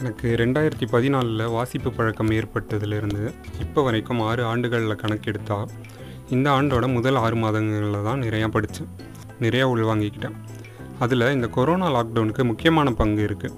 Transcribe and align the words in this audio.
எனக்கு 0.00 0.28
ரெண்டாயிரத்தி 0.36 0.86
பதினாலில் 0.92 1.48
வாசிப்பு 1.48 1.92
பழக்கம் 1.92 2.30
ஏற்பட்டதுலேருந்து 2.30 3.22
இப்போ 3.60 3.82
வரைக்கும் 3.82 4.20
ஆறு 4.20 4.42
ஆண்டுகளில் 4.44 5.00
கணக்கெடுத்தா 5.02 5.58
இந்த 6.28 6.50
ஆண்டோட 6.50 6.92
முதல் 6.92 7.16
ஆறு 7.16 7.36
மாதங்களில் 7.36 8.02
தான் 8.02 8.22
நிறையா 8.22 8.48
படித்தேன் 8.48 8.90
நிறையா 9.40 9.64
உள்வாங்கிக்கிட்டேன் 9.64 10.36
அதில் 10.98 11.32
இந்த 11.32 11.46
கொரோனா 11.48 11.90
லாக்டவுனுக்கு 11.90 12.44
முக்கியமான 12.44 12.90
பங்கு 12.90 13.22
இருக்குது 13.28 13.56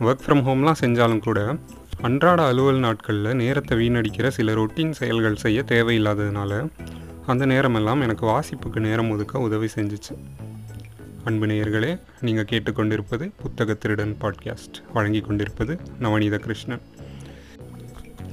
ஒர்க் 0.00 0.24
ஃப்ரம் 0.26 0.44
ஹோம்லாம் 0.44 0.80
செஞ்சாலும் 0.80 1.18
கூட 1.18 1.40
அன்றாட 2.02 2.42
அலுவல் 2.46 2.78
நாட்களில் 2.78 3.36
நேரத்தை 3.36 3.76
வீணடிக்கிற 3.78 4.28
சில 4.28 4.52
ரொட்டீன் 4.52 4.90
செயல்கள் 4.90 5.36
செய்ய 5.36 5.62
தேவையில்லாததுனால 5.62 6.52
அந்த 7.26 7.46
நேரமெல்லாம் 7.46 8.00
எனக்கு 8.00 8.26
வாசிப்புக்கு 8.26 8.80
நேரம் 8.80 9.10
ஒதுக்க 9.10 9.38
உதவி 9.38 9.68
செஞ்சுச்சு. 9.74 10.14
அன்பு 11.30 11.46
நேயர்களே 11.46 12.00
நீங்கள் 12.20 12.48
கேட்டுக்கொண்டிருப்பது 12.50 13.30
புத்தக 13.42 13.74
திருடன் 13.74 14.16
பாட்காஸ்ட் 14.20 14.76
வழங்கி 14.92 15.20
கொண்டிருப்பது 15.20 15.78
நவநீத 16.00 16.36
கிருஷ்ணன் 16.36 16.82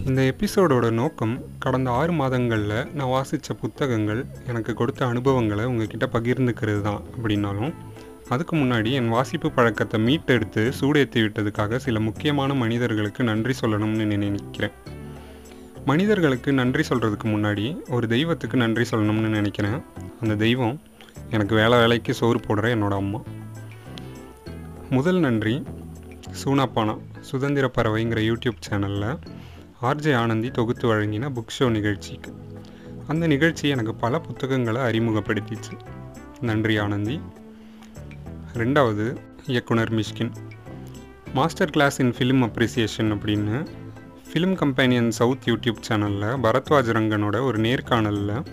இந்த 0.05 0.21
எபிசோடோட 0.21 0.91
நோக்கம் 0.91 1.41
கடந்த 1.59 1.91
ஆறு 1.91 2.11
மாதங்களில் 2.11 2.93
நான் 2.93 3.07
வாசித்த 3.07 3.53
புத்தகங்கள் 3.53 4.25
எனக்கு 4.47 4.73
கொடுத்த 4.73 5.05
அனுபவங்களை 5.05 5.65
உங்ககிட்ட 5.65 6.05
பகிர்ந்துக்கிறது 6.05 6.81
தான் 6.81 7.01
அப்படின்னாலும் 7.15 7.73
அதுக்கு 8.29 8.55
முன்னாடி 8.55 8.91
என் 8.91 9.09
வாசிப்பு 9.09 9.51
பழக்கத்தை 9.51 9.99
மீட்டெடுத்து 10.05 10.63
சூடேற்றி 10.79 11.19
விட்டதுக்காக 11.21 11.75
சில 11.75 11.99
முக்கியமான 11.99 12.53
மனிதர்களுக்கு 12.53 13.23
நன்றி 13.23 13.53
சொல்லணும்னு 13.61 14.05
நினைக்கிறேன். 14.05 14.75
மனிதர்களுக்கு 15.85 16.53
நன்றி 16.53 16.83
சொல்கிறதுக்கு 16.89 17.27
முன்னாடி 17.35 17.77
ஒரு 17.89 18.07
தெய்வத்துக்கு 18.07 18.57
நன்றி 18.57 18.85
சொல்லணும்னு 18.91 19.35
நினைக்கிறேன். 19.37 19.79
அந்த 20.21 20.35
தெய்வம் 20.35 20.79
எனக்கு 21.29 21.55
வேலை 21.55 21.79
வேலைக்கு 21.79 22.13
சோறு 22.13 22.39
போடுற 22.39 22.59
என்னோட 22.59 22.95
அம்மா. 22.95 23.21
முதல் 24.89 25.19
நன்றி 25.19 25.63
சூனாப்பானா 26.43 26.99
சுதந்திர 27.19 27.71
பறவைங்கிற 27.77 28.33
யூடியூப் 28.33 28.61
சேனலில் 28.69 29.19
ஆர்ஜே 29.81 30.15
ஆனந்தி 30.15 30.51
தொகுத்து 30.51 30.95
வழங்கின 30.95 31.29
புக் 31.35 31.53
ஷோ 31.59 31.69
நிகழ்ச்சிக்கு. 31.69 32.35
அந்த 33.07 33.27
நிகழ்ச்சி 33.27 33.67
எனக்கு 33.67 33.95
பல 33.95 34.19
புத்தகங்களை 34.19 34.81
அறிமுகப்படுத்திச்சு. 34.81 35.79
நன்றி 36.41 36.77
ஆனந்தி. 36.77 37.21
ரெண்டாவது 38.53 39.15
இயக்குனர் 39.47 39.93
Mysskin. 39.93 40.31
Master 41.33 41.69
class 41.69 41.99
in 41.99 42.13
film 42.17 42.45
appreciation 42.45 43.15
அப்படின்னு 43.15 43.67
ஃபிலிம் 44.33 44.55
கம்பேனியன் 44.55 45.11
சவுத் 45.11 45.47
யூடியூப் 45.47 45.81
சேனலில் 45.89 46.37
பரத்வாஜ் 46.43 46.91
ரங்கனோட 46.91 47.41
ஒரு 47.41 47.59
நேர்காணலில் 47.59 48.45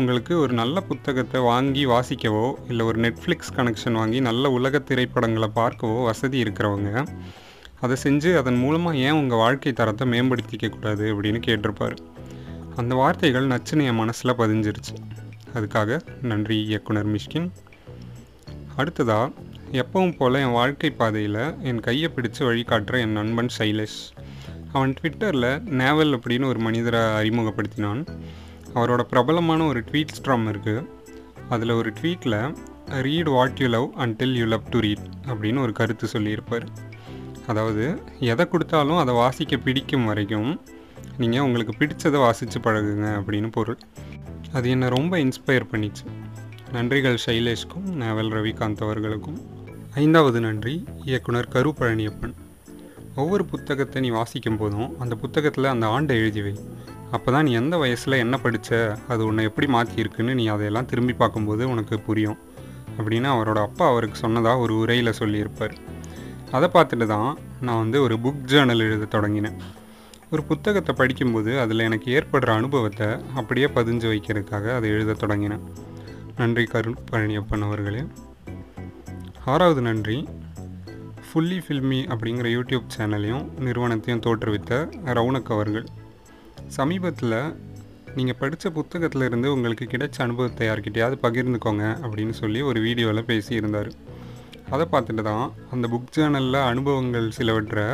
உங்களுக்கு 0.00 0.34
ஒரு 0.38 0.52
நல்ல 0.52 0.80
புத்தகத்தை 0.80 1.40
வாங்கி 1.40 1.86
வாசிக்கவோ 1.86 2.44
இல்லை 2.68 2.86
ஒரு 2.86 2.98
நெட்ஃப்ளிக்ஸ் 3.00 3.54
கனெக்ஷன் 3.56 3.92
வாங்கி 3.92 4.18
நல்ல 4.20 4.50
உலக 4.50 4.78
திரைப்படங்களை 4.78 5.48
பார்க்கவோ 5.54 5.96
வசதி 6.04 6.42
இருக்கிறவங்க 6.42 6.90
அதை 7.80 7.96
செஞ்சு 8.02 8.30
அதன் 8.38 8.58
மூலமாக 8.58 9.02
ஏன் 9.06 9.18
உங்கள் 9.20 9.38
வாழ்க்கை 9.38 9.72
தரத்தை 9.72 10.04
மேம்படுத்திக்க 10.12 10.68
கூடாது 10.68 11.04
அப்படின்னு 11.14 11.40
கேட்டிருப்பார். 11.46 11.96
அந்த 12.76 12.94
வார்த்தைகள் 12.94 13.46
நச்சுன்னு 13.46 13.88
என் 13.90 14.00
மனசில் 14.02 14.38
பதிஞ்சிருச்சு. 14.38 14.94
அதுக்காக 15.54 16.00
நன்றி 16.22 16.56
இயக்குனர் 16.64 17.10
மிஷ்கின். 17.14 17.50
அடுத்ததாக 18.76 19.32
எப்பவும் 19.82 20.16
போல் 20.16 20.42
என் 20.44 20.56
வாழ்க்கை 20.60 20.90
பாதையில் 20.90 21.42
என் 21.62 21.80
கையை 21.80 22.10
பிடிச்சு 22.16 22.42
வழிகாட்டுற 22.48 22.98
என் 23.00 23.16
நண்பன் 23.20 23.54
சைலேஷ். 23.58 24.00
அவன் 24.72 24.94
ட்விட்டரில் 24.98 25.50
நேவல் 25.80 26.14
அப்படின்னு 26.16 26.44
ஒரு 26.44 26.58
மனிதரை 26.58 27.00
அறிமுகப்படுத்தினான். 27.20 28.02
அவரோட 28.74 29.02
பிரபலமான 29.02 29.66
ஒரு 29.66 29.80
ட்வீட் 29.80 30.16
ஸ்ட்ராம் 30.18 30.46
இருக்குது 30.52 30.86
அதில் 31.48 31.70
ஒரு 31.70 31.92
ட்வீட்டில் 32.00 32.56
read 33.02 33.28
what 33.28 33.58
you 33.58 33.68
love 33.68 33.86
until 33.96 34.34
you 34.34 34.46
love 34.46 34.68
to 34.70 34.78
read 34.78 35.06
அப்படின்னு 35.26 35.60
ஒரு 35.60 35.72
கருத்து 35.72 36.06
சொல்லியிருப்பார். 36.06 36.66
அதாவது 37.46 38.02
எதை 38.18 38.48
கொடுத்தாலும் 38.48 38.96
அதை 38.96 39.14
வாசிக்க 39.14 39.56
பிடிக்கும் 39.56 40.04
வரைக்கும் 40.04 40.60
நீங்கள் 41.18 41.40
உங்களுக்கு 41.40 41.74
பிடிச்சதை 41.78 42.18
வாசித்து 42.18 42.58
பழகுங்க 42.60 43.06
அப்படின்னு 43.20 43.52
பொருள். 43.52 43.78
அது 44.52 44.70
என்னை 44.70 44.88
ரொம்ப 44.88 45.16
இன்ஸ்பயர் 45.16 45.70
பண்ணிச்சு. 45.72 46.04
நன்றிகள் 46.72 47.18
சைலேஷ்க்கும் 47.26 47.88
நாவல் 48.02 48.28
ரவிகாந்த் 48.28 48.84
அவர்களுக்கும். 48.86 49.38
ஐந்தாவது 49.94 50.40
நன்றி 50.40 50.84
இயக்குனர் 51.04 51.48
கரு 51.48 51.74
பழனியப்பன். 51.78 52.34
ஒவ்வொரு 53.14 53.44
புத்தகத்தை 53.44 54.02
நீ 54.02 54.08
வாசிக்கும் 54.08 54.56
போதும் 54.56 54.98
அந்த 54.98 55.14
புத்தகத்தில் 55.14 55.64
அந்த 55.64 55.86
ஆண்டை 55.86 56.16
எழுதி 56.16 56.42
வை. 56.42 56.54
அப்போ 57.10 57.28
தான் 57.32 57.44
நீ 57.44 57.52
எந்த 57.52 57.76
வயசில் 57.76 58.22
என்ன 58.24 58.36
படித்த 58.38 58.98
அது 59.08 59.22
உன்னை 59.26 59.44
எப்படி 59.44 59.66
மாற்றியிருக்குன்னு 59.72 60.32
நீ 60.34 60.44
அதையெல்லாம் 60.48 60.88
திரும்பி 60.90 61.12
பார்க்கும்போது 61.12 61.62
உனக்கு 61.68 61.96
புரியும் 62.00 62.38
அப்படின்னு 62.98 63.28
அவரோட 63.34 63.58
அப்பா 63.62 63.84
அவருக்கு 63.88 64.16
சொன்னதாக 64.16 64.58
ஒரு 64.58 64.74
உரையில் 64.78 65.18
சொல்லியிருப்பார். 65.20 65.74
அதை 66.50 66.68
பார்த்துட்டு 66.72 67.06
தான் 67.06 67.38
நான் 67.60 67.78
வந்து 67.78 67.98
ஒரு 68.02 68.14
புக் 68.14 68.42
ஜேர்னல் 68.46 68.84
எழுத 68.86 69.08
தொடங்கினேன். 69.14 69.58
ஒரு 70.30 70.42
புத்தகத்தை 70.42 70.94
படிக்கும்போது 70.94 71.60
அதில் 71.60 71.84
எனக்கு 71.86 72.08
ஏற்படுற 72.18 72.48
அனுபவத்தை 72.54 73.08
அப்படியே 73.34 73.66
பதிஞ்சு 73.66 74.08
வைக்கிறதுக்காக 74.12 74.74
அதை 74.74 74.90
எழுத 74.90 75.16
தொடங்கினேன். 75.22 75.64
நன்றி 76.36 76.64
கருண் 76.64 76.98
பழனியப்பன் 77.10 77.64
அவர்களே. 77.68 78.02
ஆறாவது 79.44 79.80
நன்றி 79.80 80.18
ஃபுல்லி 81.28 81.58
ஃபில்மி 81.66 82.00
அப்படிங்கிற 82.14 82.48
யூடியூப் 82.56 82.92
சேனலையும் 82.96 83.46
நிறுவனத்தையும் 83.58 84.22
தோற்றுவித்த 84.26 84.72
ரவுனக் 85.18 85.54
அவர்கள். 85.56 85.86
சமீபத்தில் 86.68 87.54
நீங்கள் 88.16 88.38
படித்த 88.38 88.70
புத்தகத்தில் 88.70 89.22
இருந்து 89.22 89.52
உங்களுக்கு 89.52 89.84
கிடைச்ச 89.84 90.16
அனுபவத்தை 90.18 90.68
யார்கிட்டையாவது 90.68 91.16
பகிர்ந்துக்கோங்க 91.22 91.84
அப்படின்னு 92.06 92.30
சொல்லி 92.30 92.60
ஒரு 92.60 92.80
வீடியோவில் 92.80 93.24
பேசியிருந்தார். 93.24 93.90
அதை 94.70 94.86
பார்த்துட்டு 94.92 95.22
தான் 95.22 95.52
அந்த 95.70 95.88
புக் 95.88 96.14
சேனலில் 96.16 96.64
அனுபவங்கள் 96.64 97.30
சிலவற்றை 97.30 97.84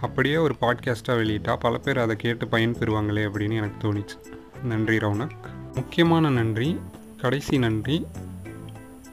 அப்படியே 0.00 0.36
ஒரு 0.36 0.54
பாட்காஸ்ட்டாக 0.60 1.16
வெளியிட்டால் 1.16 1.60
பல 1.60 1.78
பேர் 1.78 1.98
அதை 1.98 2.16
கேட்டு 2.16 2.46
பயன்பெறுவாங்களே 2.46 3.24
அப்படின்னு 3.26 3.56
எனக்கு 3.56 3.80
தோணிச்சு. 3.86 4.16
நன்றி 4.64 4.96
ரவுனக். 4.96 5.36
முக்கியமான 5.74 6.28
நன்றி 6.28 6.80
கடைசி 7.20 7.58
நன்றி. 7.58 8.06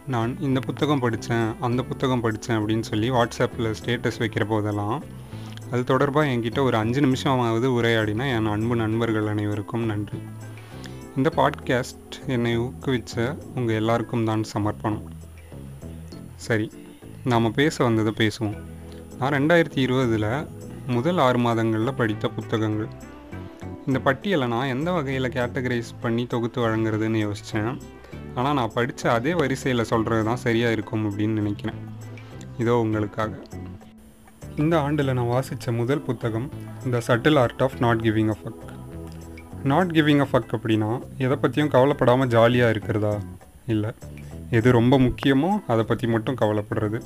நான் 0.07 0.39
இந்த 0.39 0.59
புத்தகம் 0.59 0.99
படித்தேன் 0.99 1.55
அந்த 1.59 1.83
புத்தகம் 1.83 2.21
படித்தேன் 2.21 2.57
அப்படின்னு 2.57 2.81
சொல்லி 2.81 3.11
வாட்ஸ்அப்பில் 3.11 3.75
ஸ்டேட்டஸ் 3.83 4.19
வைக்கிற 4.19 4.45
போதெல்லாம் 4.47 5.03
அது 5.73 5.83
தொடர்பாக 5.83 6.27
என்கிட்ட 6.27 6.59
ஒரு 6.63 6.77
அஞ்சு 6.77 7.01
நிமிஷமாவது 7.01 7.67
உரையாடினா 7.77 8.35
என் 8.35 8.45
அன்பு 8.45 8.75
நண்பர்கள் 8.75 9.27
அனைவருக்கும் 9.27 9.85
நன்றி. 9.85 10.17
இந்த 11.17 11.31
பாட்காஸ்ட் 11.35 12.15
என்னை 12.27 12.59
ஊக்குவித்த 12.59 13.37
உங்கள் 13.55 13.75
எல்லாருக்கும் 13.75 14.25
தான் 14.25 14.43
சமர்ப்பணம். 14.53 15.05
சரி 16.35 16.71
நாம் 17.23 17.51
பேச 17.51 17.83
வந்ததை 17.83 18.13
பேசுவோம். 18.17 18.57
நான் 19.19 19.33
ரெண்டாயிரத்தி 19.33 19.77
இருபதில் 19.77 20.47
முதல் 20.87 21.17
ஆறு 21.17 21.37
மாதங்களில் 21.37 21.93
படித்த 21.93 22.27
புத்தகங்கள். 22.27 22.87
இந்த 23.87 23.99
பட்டியலை 23.99 24.47
நான் 24.47 24.67
எந்த 24.67 24.91
வகையில் 24.91 25.33
கேட்டகரைஸ் 25.37 25.91
பண்ணி 26.01 26.25
தொகுத்து 26.25 26.61
வழங்குறதுன்னு 26.67 27.23
யோசித்தேன் 27.25 27.81
ஆனால் 28.35 28.53
நான் 28.53 28.73
படித்த 28.73 29.11
அதே 29.11 29.33
வரிசையில் 29.33 29.83
சொல்கிறது 29.83 30.23
தான் 30.23 30.43
சரியாக 30.47 30.71
இருக்கும் 30.71 31.05
அப்படின்னு 31.09 31.39
நினைக்கிறேன். 31.41 31.81
இதோ 32.57 32.75
உங்களுக்காக. 32.75 33.31
இந்த 34.57 34.81
ஆண்டில் 34.81 35.13
நான் 35.13 35.27
வாசித்த 35.27 35.71
முதல் 35.71 36.01
புத்தகம் 36.01 36.49
the 36.91 37.01
subtle 37.07 37.39
art 37.39 37.61
of 37.61 37.75
not 37.79 37.99
giving 37.99 38.29
a 38.29 38.37
fuck 38.43 38.65
not 39.63 39.91
giving 39.91 40.19
a 40.19 40.27
fuck 40.31 40.51
அப்படின்னா 40.51 41.01
எதை 41.17 41.37
பற்றியும் 41.37 41.69
கவலைப்படாமல் 41.69 42.27
ஜாலியாக 42.27 42.71
இருக்கிறதா? 42.71 43.19
இல்லை. 43.67 43.91
எது 44.49 44.71
ரொம்ப 44.71 44.99
முக்கியமோ 44.99 45.63
அதை 45.67 45.83
பற்றி 45.83 46.07
மட்டும் 46.07 46.35
கவலைப்படுறது. 46.35 47.01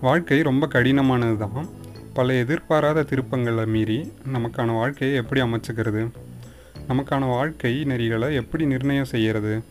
வாழ்க்கை 0.00 0.42
ரொம்ப 0.42 0.66
கடினமானது 0.66 1.36
தான் 1.36 1.68
பல 2.14 2.32
எதிர்பாராத 2.32 3.02
திருப்பங்களை 3.02 3.66
மீறி 3.66 4.12
நமக்கான 4.32 4.72
வாழ்க்கையை 4.72 5.16
எப்படி 5.16 5.40
அமைச்சுக்கிறது? 5.40 6.08
நமக்கான 6.88 7.28
வாழ்க்கை 7.28 7.84
நெறிகளை 7.84 8.32
எப்படி 8.32 8.66
நிர்ணயம் 8.66 9.04
செய்கிறது 9.04 9.64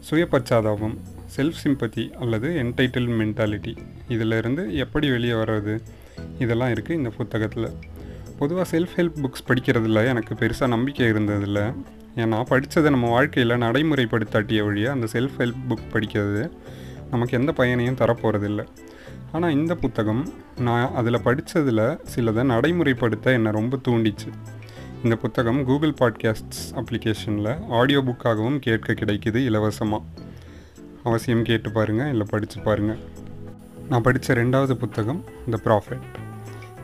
சுய 0.00 0.28
பச்சாதாபம் 0.30 0.96
செல்ஃப் 1.36 1.62
சிம்பத்தி 1.64 2.12
அல்லது 2.12 2.48
என்டைட்டில் 2.62 3.10
மென்டாலிட்டி 3.20 3.76
இதிலிருந்து 4.08 4.76
எப்படி 4.76 5.10
வெளியே 5.10 5.32
வர்றது? 5.32 5.80
இதெல்லாம் 6.38 6.68
இருக்குது 6.68 6.90
இந்த 6.90 7.10
புத்தகத்தில். 7.10 7.68
பொதுவாக 8.38 8.78
செல்ஃப் 8.78 8.90
ஹெல்ப் 8.96 9.18
புக்ஸ் 9.22 9.46
படிக்கிறதுல 9.48 10.06
எனக்கு 10.06 10.34
பெருசாக 10.34 10.68
நம்பிக்கை 10.68 11.12
இருந்ததில்ல. 11.12 11.74
ஏன்னா 12.16 12.44
படித்ததை 12.50 12.82
நம்ம 12.82 13.08
வாழ்க்கையில் 13.10 13.56
நடைமுறைப்படுத்தாட்டிய 13.56 14.64
வழியாக 14.64 14.92
அந்த 14.92 15.06
செல்ஃப் 15.12 15.40
ஹெல்ப் 15.40 15.54
புக் 15.68 15.92
படிக்கிறது 15.92 16.50
நமக்கு 17.10 17.38
எந்த 17.38 17.52
பயனையும் 17.52 17.94
தரப்போகிறதில்ல 17.94 18.66
ஆனால் 19.32 19.50
இந்த 19.50 19.74
புத்தகம் 19.74 20.28
நான் 20.58 20.94
அதில் 20.94 21.22
படித்ததில் 21.24 21.98
சிலதை 22.14 22.44
நடைமுறைப்படுத்த 22.46 23.22
என்னை 23.22 23.52
ரொம்ப 23.52 23.78
தூண்டிச்சு. 23.88 24.32
இந்த 25.02 25.16
புத்தகம் 25.16 25.64
கூகுள் 25.64 25.94
பாட்காஸ்ட்ஸ் 26.00 26.74
அப்ளிகேஷனில் 26.74 27.58
ஆடியோ 27.68 28.00
புக்காகவும் 28.00 28.58
கேட்க 28.58 28.92
கிடைக்குது 28.92 29.34
இலவசமாக 29.34 30.04
அவசியம் 31.04 31.42
கேட்டு 31.42 31.72
பாருங்கள் 31.72 32.10
இல்லை 32.10 32.26
படித்து 32.30 32.60
பாருங்கள் 32.60 32.98
நான் 33.90 34.02
படித்த 34.02 34.34
ரெண்டாவது 34.34 34.72
புத்தகம் 34.72 35.20
த 35.50 35.58
ப்ராஃபிட் 35.64 36.06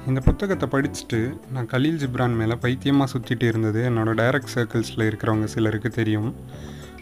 இந்த 0.07 0.21
புத்தகத்தை 0.21 0.67
படிச்சுட்டு 0.69 1.19
நான் 1.53 1.67
கலீல் 1.67 1.99
ஜிப்ரான் 2.03 2.37
மேலே 2.37 2.55
பைத்தியமாக 2.55 3.09
சுற்றிட்டு 3.13 3.43
இருந்தது 3.43 3.81
என்னோடய 3.91 4.17
டைரக்ட் 4.21 4.53
சர்க்கிள்ஸில் 4.55 5.05
இருக்கிறவங்க 5.07 5.45
சிலருக்கு 5.45 5.91
தெரியும். 5.91 6.35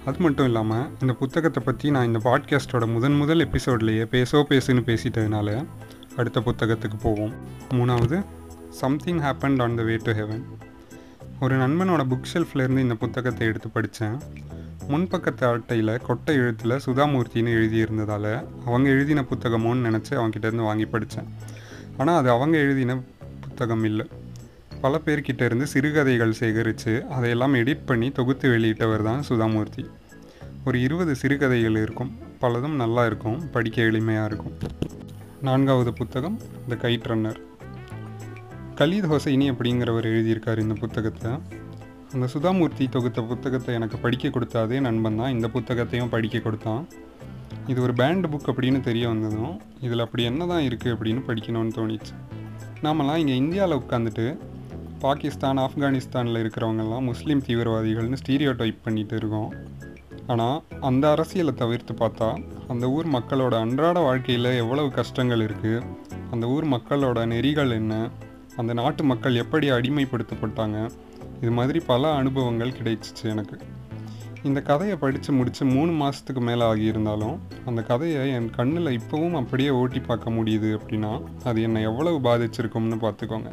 அது 0.04 0.19
மட்டும் 0.19 0.46
இல்லாமல் 0.46 0.88
இந்த 1.00 1.12
புத்தகத்தை 1.12 1.62
பற்றி 1.64 1.90
நான் 1.90 2.06
இந்த 2.06 2.20
பாட்காஸ்ட்டோட 2.25 2.87
முதன் 2.93 3.16
முதல் 3.16 3.44
எபிசோட்லேயே 3.46 4.06
பேசோ 4.10 4.40
பேசுன்னு 4.52 4.84
பேசிட்டதுனால 4.90 5.49
அடுத்த 6.16 6.40
புத்தகத்துக்கு 6.40 6.99
போவோம். 7.02 7.34
மூணாவது 7.75 8.19
something 8.82 9.20
happened 9.20 9.62
on 9.62 9.75
the 9.75 9.82
way 9.82 9.96
to 9.96 10.12
heaven 10.12 10.44
ஒரு 11.40 11.56
நண்பனோட 11.56 12.02
புக் 12.10 12.31
ஷெல்ஃப்லேருந்து 12.32 12.78
இந்த 12.78 12.94
புத்தகத்தை 12.94 13.46
எடுத்து 13.46 13.69
படித்தேன் 13.69 14.19
முன்பக்கத்து 14.88 15.44
அட்டையில் 15.44 16.00
கொட்டை 16.06 16.34
எழுத்தில் 16.34 16.70
சுதாமூர்த்தின்னு 16.70 17.52
எழுதியிருந்ததால் 17.58 18.44
அவங்க 18.67 18.88
எழுதின 18.88 19.25
புத்தகமோன்னு 19.31 19.87
நினச்சி 19.88 20.11
அவங்ககிட்டேருந்து 20.11 20.67
வாங்கி 20.69 20.84
படித்தேன் 20.84 21.29
ஆனால் 21.96 22.19
அது 22.19 22.31
அவங்க 22.31 22.56
எழுதின 22.56 22.99
புத்தகம் 23.40 23.84
இல்லை. 23.84 24.06
பல 24.81 25.00
பேர்கிட்ட 25.05 25.44
இருந்து 25.44 25.67
சிறுகதைகள் 25.67 26.32
சேகரித்து 26.32 27.05
அதையெல்லாம் 27.11 27.55
எடிட் 27.55 27.87
பண்ணி 27.87 28.11
தொகுத்து 28.11 28.49
வெளியிட்டவர் 28.50 29.02
தான் 29.02 29.25
சுதாமூர்த்தி. 29.29 29.90
ஒரு 30.64 30.81
இருபது 30.81 31.14
சிறுகதைகள் 31.14 31.76
இருக்கும். 31.76 32.19
பலதும் 32.40 32.75
நல்லா 32.75 33.06
இருக்கும். 33.06 33.50
படிக்க 33.50 33.82
எளிமையாக 33.82 34.25
இருக்கும். 34.25 34.52
நான்காவது 35.43 35.93
புத்தகம் 35.93 36.40
the 36.69 36.75
kite 36.75 37.08
runner 37.08 37.40
Khaled 38.75 39.11
Hosseini 39.12 39.46
அப்படிங்கிறவர் 39.52 40.06
எழுதியிருக்கார் 40.06 40.58
இந்த 40.58 40.75
புத்தகத்தை. 40.75 41.31
அந்த 42.17 42.26
சுதாமூர்த்தி 42.32 42.85
தொகுத்த 42.94 43.20
புத்தகத்தை 43.29 43.75
எனக்கு 43.79 43.97
படிக்க 44.03 44.26
கொடுத்த 44.29 44.55
அதே 44.64 44.79
நண்பன் 44.87 45.19
தான் 45.20 45.35
இந்த 45.35 45.47
புத்தகத்தையும் 45.55 46.11
படிக்க 46.14 46.38
கொடுத்தான். 46.38 46.82
இது 47.70 47.79
ஒரு 47.85 47.93
பேண்ட் 48.00 48.26
புக் 48.32 48.49
அப்படின்னு 48.50 48.81
தெரிய 48.88 49.05
வந்ததும் 49.12 49.55
இதில் 49.87 50.05
அப்படி 50.05 50.23
என்ன 50.31 50.47
தான் 50.50 50.64
இருக்குது 50.69 50.93
அப்படின்னு 50.94 51.23
படிக்கணும்னு 51.29 51.73
தோணிச்சு. 51.76 52.12
நாமெல்லாம் 52.87 53.20
இங்கே 53.23 53.37
இந்தியாவில் 53.43 53.79
உட்காந்துட்டு 53.82 54.26
பாகிஸ்தான் 55.05 55.61
ஆப்கானிஸ்தானில் 55.64 56.41
இருக்கிறவங்கெல்லாம் 56.43 57.09
முஸ்லீம் 57.11 57.43
தீவிரவாதிகள்னு 57.47 58.19
ஸ்டீரியோ 58.23 58.53
டைப் 58.61 58.85
பண்ணிட்டு 58.87 59.17
இருக்கோம். 59.20 59.50
ஆனால் 60.32 60.59
அந்த 60.88 61.05
அரசியலை 61.14 61.55
தவிர்த்து 61.62 61.94
பார்த்தா 62.03 62.29
அந்த 62.75 62.85
ஊர் 62.97 63.09
மக்களோட 63.17 63.55
அன்றாட 63.67 64.00
வாழ்க்கையில் 64.09 64.50
எவ்வளவு 64.62 64.91
கஷ்டங்கள் 64.99 65.44
இருக்குது 65.47 65.81
அந்த 66.35 66.44
ஊர் 66.56 66.69
மக்களோட 66.75 67.25
நெறிகள் 67.32 67.73
என்ன 67.81 67.94
அந்த 68.61 68.73
நாட்டு 68.81 69.03
மக்கள் 69.12 69.41
எப்படி 69.43 69.67
அடிமைப்படுத்தப்பட்டாங்க 69.70 70.79
இது 71.43 71.50
மாதிரி 71.50 71.79
பல 71.87 72.11
அனுபவங்கள் 72.15 72.71
கிடைச்சிச்சு 72.71 73.25
எனக்கு. 73.25 73.56
இந்த 74.43 74.61
கதையை 74.61 74.97
படித்து 74.97 75.33
முடித்து 75.33 75.65
மூணு 75.65 75.93
மாதத்துக்கு 75.93 76.41
மேலே 76.41 76.65
ஆகியிருந்தாலும் 76.65 77.37
அந்த 77.67 77.81
கதையை 77.83 78.23
என் 78.33 78.49
கண்ணில் 78.50 78.99
இப்போவும் 78.99 79.37
அப்படியே 79.41 79.71
ஓட்டி 79.81 80.00
பார்க்க 80.00 80.31
முடியுது 80.31 80.71
அப்படின்னா 80.79 81.12
அது 81.44 81.62
என்னை 81.62 81.83
எவ்வளவு 81.83 82.19
பாதிச்சிருக்கும்னு 82.29 82.99
பார்த்துக்கோங்க. 83.05 83.50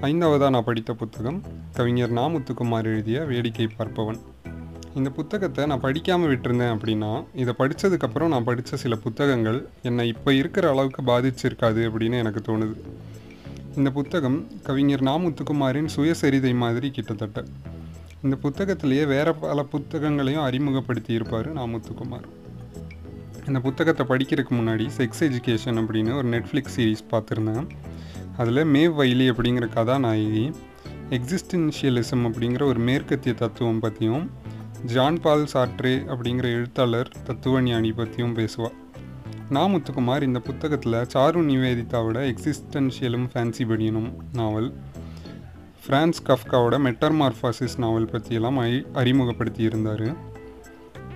ஐந்தாவதாக 0.00 0.50
நான் 0.50 0.64
படித்த 0.64 0.94
புத்தகம் 0.94 1.42
கவிஞர் 1.72 2.12
நாமுத்துக்குமார் 2.12 2.84
எழுதிய 2.84 3.20
வேடிக்கை 3.20 3.68
பார்ப்பவன். 3.78 4.20
இந்த 4.94 5.10
புத்தகத்தை 5.10 5.66
நான் 5.66 5.80
படிக்காமல் 5.80 6.30
விட்டிருந்தேன் 6.30 6.74
அப்படின்னா 6.76 7.24
இதை 7.34 7.54
படித்ததுக்கப்புறம் 7.58 8.32
நான் 8.34 8.44
படித்த 8.44 8.76
சில 8.76 8.96
புத்தகங்கள் 8.96 9.68
என்னை 9.82 10.08
இப்போ 10.08 10.32
இருக்கிற 10.32 10.70
அளவுக்கு 10.70 11.02
பாதிச்சிருக்காது 11.02 11.82
அப்படின்னு 11.88 12.18
எனக்கு 12.18 12.42
தோணுது. 12.48 12.76
இந்த 13.76 13.90
புத்தகம் 13.90 14.62
கவிஞர் 14.62 15.02
நாமுத்துக்குமாரின் 15.02 15.88
சுயசரிதை 15.96 16.54
மாதிரி 16.54 16.90
கிட்டத்தட்ட. 16.90 17.44
இந்த 18.22 18.36
புத்தகத்திலேயே 18.42 19.06
வேற 19.06 19.32
பல 19.32 19.66
புத்தகங்களையும் 19.72 20.42
அறிமுகப்படுத்தி 20.42 21.12
இருப்பார் 21.12 21.54
நாமுத்துக்குமார். 21.54 22.26
இந்த 23.46 23.60
புத்தகத்தை 23.60 24.06
படிக்கிறதுக்கு 24.06 24.50
முன்னாடி 24.50 24.88
செக்ஸ் 24.96 25.20
எஜுகேஷன் 25.20 25.80
அப்படின்னு 25.80 26.16
ஒரு 26.16 26.28
நெட்ஃப்ளிக்ஸ் 26.28 26.76
சீரீஸ் 26.76 27.04
பார்த்துருந்தேன். 27.10 27.68
அதில் 28.36 28.64
மேவ் 28.64 28.94
வைலி 29.02 29.26
அப்படிங்கிற 29.32 29.68
கதாநாயகி 29.72 30.52
எக்ஸிஸ்டென்ஷியலிசம் 31.10 32.24
அப்படிங்கிற 32.30 32.62
ஒரு 32.62 32.80
மேற்கத்திய 32.80 33.34
தத்துவம் 33.34 33.80
பற்றியும் 33.80 34.30
ஜான் 34.84 35.20
பால் 35.20 35.46
சாட்ரே 35.52 35.94
அப்படிங்கிற 36.06 36.42
எழுத்தாளர் 36.42 37.12
தத்துவ 37.24 37.62
ஞானி 37.62 37.92
பற்றியும் 37.92 38.36
பேசுவாள் 38.36 38.76
நாமுத்துக்குமார் 39.50 40.22
இந்த 40.22 40.40
புத்தகத்தில் 40.40 40.92
சாரு 40.92 41.40
நிவேதிதாவோட 41.42 42.18
எக்ஸிஸ்டன்ஷியலும் 42.32 43.26
ஃபேன்சி 43.34 43.64
படியனும் 43.64 44.12
நாவல் 44.32 44.74
ஃப்ரான்ஸ் 45.82 46.20
கஃப்காவோட 46.24 46.76
மெட்டர்மார்ஃபாசிஸ் 46.78 47.78
நாவல் 47.78 48.06
பற்றியெல்லாம் 48.06 48.56
அறி 48.56 48.86
அறிமுகப்படுத்தி 48.92 49.62
இருந்தார் 49.62 50.16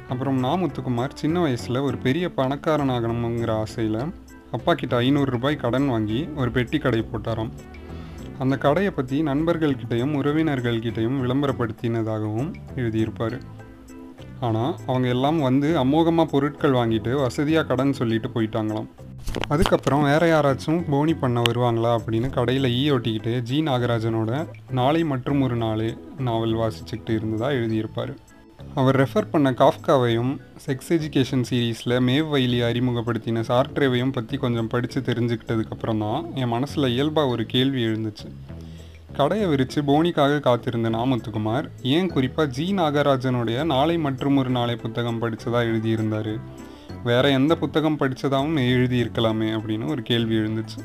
அப்புறம் 0.08 0.44
நாமுத்துக்குமார் 0.44 1.10
சின்ன 1.14 1.40
வயசில் 1.40 1.76
ஒரு 1.76 1.96
பெரிய 1.96 2.28
பணக்காரன் 2.34 2.90
ஆகணுங்கிற 2.90 3.50
ஆசையில் 3.50 4.14
அப்பா 4.50 4.74
கிட்ட 4.74 4.96
ஐநூறு 4.96 5.30
ரூபாய் 5.30 5.56
கடன் 5.56 5.88
வாங்கி 5.88 6.28
ஒரு 6.36 6.50
பெட்டி 6.50 6.78
கடை 6.78 7.04
போட்டாராம். 7.12 7.50
அந்த 8.38 8.56
கடையை 8.56 8.92
பற்றி 8.92 9.22
நண்பர்கள்கிட்டையும் 9.22 10.14
உறவினர்கள்கிட்டையும் 10.20 11.20
விளம்பரப்படுத்தினதாகவும் 11.22 12.52
எழுதியிருப்பார். 12.76 13.40
ஆனால் 14.46 14.72
அவங்க 14.86 15.08
எல்லாம் 15.14 15.38
வந்து 15.48 15.68
அமோகமாக 15.78 16.30
பொருட்கள் 16.32 16.76
வாங்கிட்டு 16.78 17.12
வசதியாக 17.24 17.68
கடன் 17.70 17.98
சொல்லிட்டு 18.00 18.28
போயிட்டாங்களாம். 18.34 18.88
அதுக்கப்புறம் 19.54 20.06
வேற 20.10 20.22
யாராச்சும் 20.32 20.80
போனி 20.90 21.14
பண்ண 21.22 21.38
வருவாங்களா 21.48 21.90
அப்படின்னு 21.98 22.28
கடையில் 22.36 22.68
ஈ 22.78 22.82
ஒட்டிக்கிட்டு 22.94 23.32
ஜி 23.48 23.58
நாகராஜனோட 23.60 24.30
நாளை 24.78 25.02
மற்றும் 25.12 25.42
ஒரு 25.46 25.56
நாளே 25.64 25.90
நாவல் 26.28 26.58
வாசிச்சுக்கிட்டு 26.62 27.14
இருந்ததாக 27.18 27.58
எழுதியிருப்பார். 27.60 28.12
அவர் 28.80 28.96
ரெஃபர் 29.02 29.30
பண்ண 29.30 29.48
காஃப்காவையும் 29.60 30.32
செக்ஸ் 30.66 30.90
எஜுகேஷன் 30.96 31.44
சீரீஸில் 31.48 31.96
மேவ் 32.08 32.28
வைலி 32.34 32.58
அறிமுகப்படுத்தின 32.66 33.42
சார்ட்ரேவையும் 33.48 34.14
பற்றி 34.16 34.36
கொஞ்சம் 34.36 34.70
படித்து 34.74 35.00
தெரிஞ்சுக்கிட்டதுக்கப்புறம் 35.00 36.02
தான் 36.04 36.26
என் 36.42 36.52
மனசில் 36.56 36.92
இயல்பாக 36.94 37.32
ஒரு 37.34 37.46
கேள்வி 37.46 37.82
எழுந்துச்சு. 37.86 38.28
கடையை 39.12 39.46
விரித்து 39.46 39.82
போனிக்காக 39.82 40.40
காத்திருந்த 40.40 40.90
நாமத்துக்குமார் 40.90 41.64
ஏன் 41.82 42.08
குறிப்பாக 42.08 42.50
ஜி 42.50 42.74
நாகராஜனுடைய 42.74 43.64
நாளை 43.64 43.98
மற்றும் 43.98 44.36
ஒரு 44.36 44.50
நாளை 44.50 44.76
புத்தகம் 44.76 45.22
படித்ததாக 45.22 45.62
எழுதியிருந்தார்? 45.62 46.32
வேறு 47.04 47.30
எந்த 47.30 47.56
புத்தகம் 47.56 47.98
படித்ததாகவும் 47.98 48.56
எழுதியிருக்கலாமே 48.56 49.48
அப்படின்னு 49.50 49.86
ஒரு 49.86 50.02
கேள்வி 50.02 50.34
எழுந்துச்சு. 50.34 50.80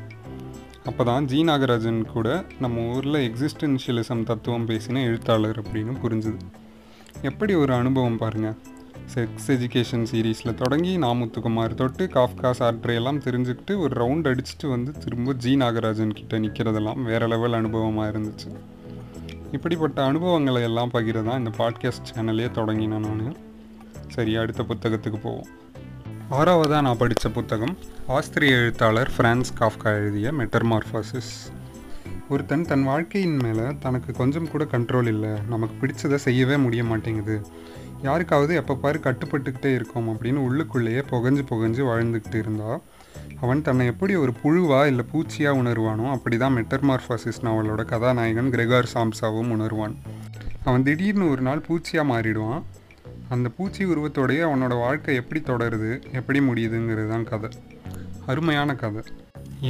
அப்போ 0.84 1.04
தான் 1.04 1.24
ஜி 1.24 1.42
நாகராஜன் 1.42 2.02
கூட 2.02 2.44
நம்ம 2.60 2.94
ஊரில் 2.94 3.32
எக்ஸிஸ்டென்ஷியலிசம் 3.32 4.22
தத்துவம் 4.22 4.66
பேசின 4.66 5.02
எழுத்தாளர் 5.02 5.62
அப்படின்னு 5.62 5.96
புரிஞ்சுது. 6.02 6.38
எப்படி 7.22 7.54
ஒரு 7.54 7.72
அனுபவம் 7.72 8.16
பாருங்கள் 8.16 8.56
செக்ஸ் 9.14 9.46
எஜுகேஷன் 9.46 10.06
சீரீஸில் 10.12 10.54
தொடங்கி 10.54 10.98
நாமுத்துக்குமார் 10.98 11.74
தொட்டு 11.74 12.06
காஃப்கா 12.06 12.50
சாட்ரே 12.58 12.94
எல்லாம் 12.94 13.20
தெரிஞ்சுக்கிட்டு 13.20 13.78
ஒரு 13.78 14.04
ரவுண்ட் 14.04 14.26
அடிச்சுட்டு 14.26 14.68
வந்து 14.68 14.92
திரும்ப 14.92 15.32
ஜி 15.32 15.56
நாகராஜன் 15.56 16.14
கிட்டே 16.14 16.38
நிற்கிறதெல்லாம் 16.38 17.02
வேறு 17.02 17.26
லெவல் 17.26 17.52
அனுபவமாக 17.52 18.16
இருந்துச்சு. 18.16 18.56
இப்படிப்பட்ட 19.52 20.04
அனுபவங்களை 20.04 20.62
எல்லாம் 20.62 20.90
பகிரதான் 20.90 21.38
இந்த 21.38 21.50
பாட்காஸ்ட் 21.58 22.10
சேனலே 22.14 22.46
தொடங்கினேன் 22.58 22.98
நான். 22.98 23.36
சரி 24.08 24.36
அடுத்த 24.36 24.62
புத்தகத்துக்கு 24.62 25.20
போவோம். 25.22 25.46
ஆறாவதாக 26.30 26.82
நான் 26.82 26.96
படித்த 26.96 27.30
புத்தகம் 27.30 27.76
ஆஸ்திரிய 28.08 28.50
எழுத்தாளர் 28.50 29.10
ஃப்ரான்ஸ் 29.18 29.52
காஃப்கா 29.58 29.84
எழுதிய 29.84 30.32
மெட்டர்மார்ஃபாசிஸ் 30.32 31.32
ஒருத்தன் 32.28 32.62
தன் 32.62 32.84
வாழ்க்கையின் 32.84 33.36
மேலே 33.36 33.62
தனக்கு 33.80 34.12
கொஞ்சம் 34.12 34.50
கூட 34.50 34.64
கண்ட்ரோல் 34.64 35.06
இல்லை. 35.06 35.30
நமக்கு 35.48 35.86
பிடிச்சதை 35.86 36.14
செய்யவே 36.14 36.56
முடிய 36.56 36.84
மாட்டேங்குது. 36.84 37.40
யாருக்காவது 38.06 38.52
எப்போ 38.54 38.74
பாரு 38.82 38.98
கட்டுப்பட்டுக்கிட்டே 39.02 39.70
இருக்கோம் 39.74 40.08
அப்படின்னு 40.12 40.40
உள்ளுக்குள்ளேயே 40.46 41.02
புகஞ்சு 41.10 41.42
புகஞ்சு 41.50 41.82
வாழ்ந்துக்கிட்டு 41.90 42.38
இருந்தா 42.44 42.70
அவன் 43.40 43.62
தன்னை 43.66 43.84
எப்படி 43.92 44.12
ஒரு 44.22 44.32
புழுவா 44.42 44.80
இல்லை 44.90 45.04
பூச்சியாக 45.12 45.60
உணர்வானோ 45.62 46.06
அப்படி 46.10 46.36
தான் 46.42 46.56
மெட்டர்மார்ஃபாசிஸ் 46.56 47.44
நாவலோட 47.46 47.82
கதாநாயகன் 47.92 48.50
கிரெகார் 48.54 48.92
சாம்சாவும் 48.94 49.50
உணர்வான். 49.56 49.94
அவன் 50.68 50.86
திடீர்னு 50.88 51.26
ஒரு 51.32 51.42
நாள் 51.48 51.64
பூச்சியாக 51.68 52.10
மாறிடுவான். 52.12 52.62
அந்த 53.34 53.48
பூச்சி 53.56 53.82
உருவத்தோடைய 53.92 54.40
அவனோட 54.48 54.74
வாழ்க்கை 54.84 55.14
எப்படி 55.20 55.40
தொடருது 55.40 55.90
எப்படி 56.18 56.40
முடியுதுங்கிறது 56.48 57.08
தான் 57.08 57.28
கதை. 57.30 57.50
அருமையான 58.26 58.76
கதை. 58.82 59.02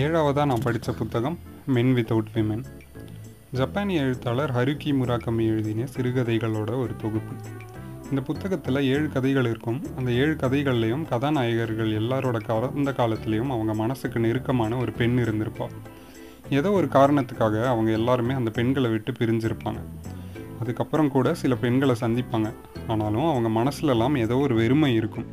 ஏழாவதாக 0.05 0.51
நான் 0.53 0.67
படித்த 0.67 0.93
புத்தகம் 1.01 1.39
மென் 1.77 1.95
வித்தவுட் 1.99 2.33
விமென் 2.35 2.65
ஜப்பானிய 3.51 4.07
எழுத்தாளர் 4.07 4.55
ஹருகி 4.57 4.93
முராகமி 5.01 5.45
எழுதின 5.53 5.87
சிறுகதைகளோட 5.97 6.71
ஒரு 6.85 6.95
தொகுப்பு. 7.03 7.35
இந்த 8.11 8.23
புத்தகத்தில் 8.23 8.87
ஏழு 8.87 9.09
கதைகள் 9.09 9.45
இருக்கும். 9.45 9.83
அந்த 9.97 10.11
ஏழு 10.11 10.35
கதைகள்லையும் 10.35 11.05
கதாநாயகர்கள் 11.11 11.91
எல்லாரோட 12.01 12.39
கடந்த 12.45 12.91
காலத்துலேயும் 12.91 13.53
அவங்க 13.57 13.75
மனசுக்கு 13.75 14.21
நெருக்கமான 14.21 14.77
ஒரு 14.77 14.93
பெண் 14.93 15.19
இருந்திருப்பாள் 15.19 15.75
ஏதோ 16.51 16.71
ஒரு 16.71 16.87
காரணத்துக்காக 16.87 17.65
அவங்க 17.67 17.91
எல்லாருமே 17.91 18.35
அந்த 18.35 18.51
பெண்களை 18.51 18.91
விட்டு 18.91 19.13
பிரிஞ்சிருப்பாங்க. 19.13 19.81
அதுக்கப்புறம் 20.61 21.11
கூட 21.11 21.35
சில 21.35 21.55
பெண்களை 21.57 21.95
சந்திப்பாங்க. 22.01 22.55
ஆனாலும் 22.87 23.25
அவங்க 23.25 23.51
மனசுலலாம் 23.61 24.19
ஏதோ 24.19 24.37
ஒரு 24.37 24.55
வெறுமை 24.55 24.95
இருக்கும். 24.95 25.27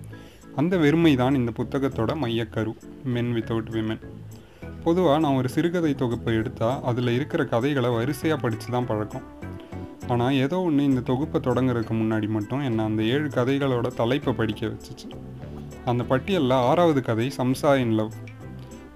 அந்த 0.56 0.78
வெறுமை 0.78 1.16
தான் 1.16 1.36
இந்த 1.36 1.52
புத்தகத்தோட 1.58 2.12
மையக்கரு 2.24 2.74
மென் 3.04 3.34
வித்தவுட் 3.36 3.72
விமென் 3.72 4.02
பொதுவாக 4.84 5.20
நான் 5.20 5.36
ஒரு 5.36 5.50
சிறுகதை 5.50 5.96
தொகுப்பை 5.96 6.34
எடுத்தால் 6.36 6.82
அதில் 6.84 7.08
இருக்கிற 7.08 7.46
கதைகளை 7.46 7.90
வரிசையாக 7.90 8.42
படித்து 8.42 8.66
தான் 8.72 8.86
பழக்கம். 8.86 9.42
ஆனால் 10.08 10.34
ஏதோ 10.34 10.62
ஒன்று 10.62 10.84
இந்த 10.84 11.02
தொகுப்பை 11.02 11.42
தொடங்குறதுக்கு 11.42 11.94
முன்னாடி 11.94 12.28
மட்டும் 12.28 12.64
என்னை 12.64 12.86
அந்த 12.86 13.04
ஏழு 13.04 13.28
கதைகளோட 13.28 13.88
தலைப்பை 13.88 14.34
படிக்க 14.34 14.68
வச்சுச்சு. 14.68 15.10
அந்த 15.86 16.04
பட்டியலில் 16.04 16.52
ஆறாவது 16.52 17.02
கதை 17.02 17.32
சம்சா 17.38 17.78
இன் 17.78 17.92
லவ். 17.92 18.14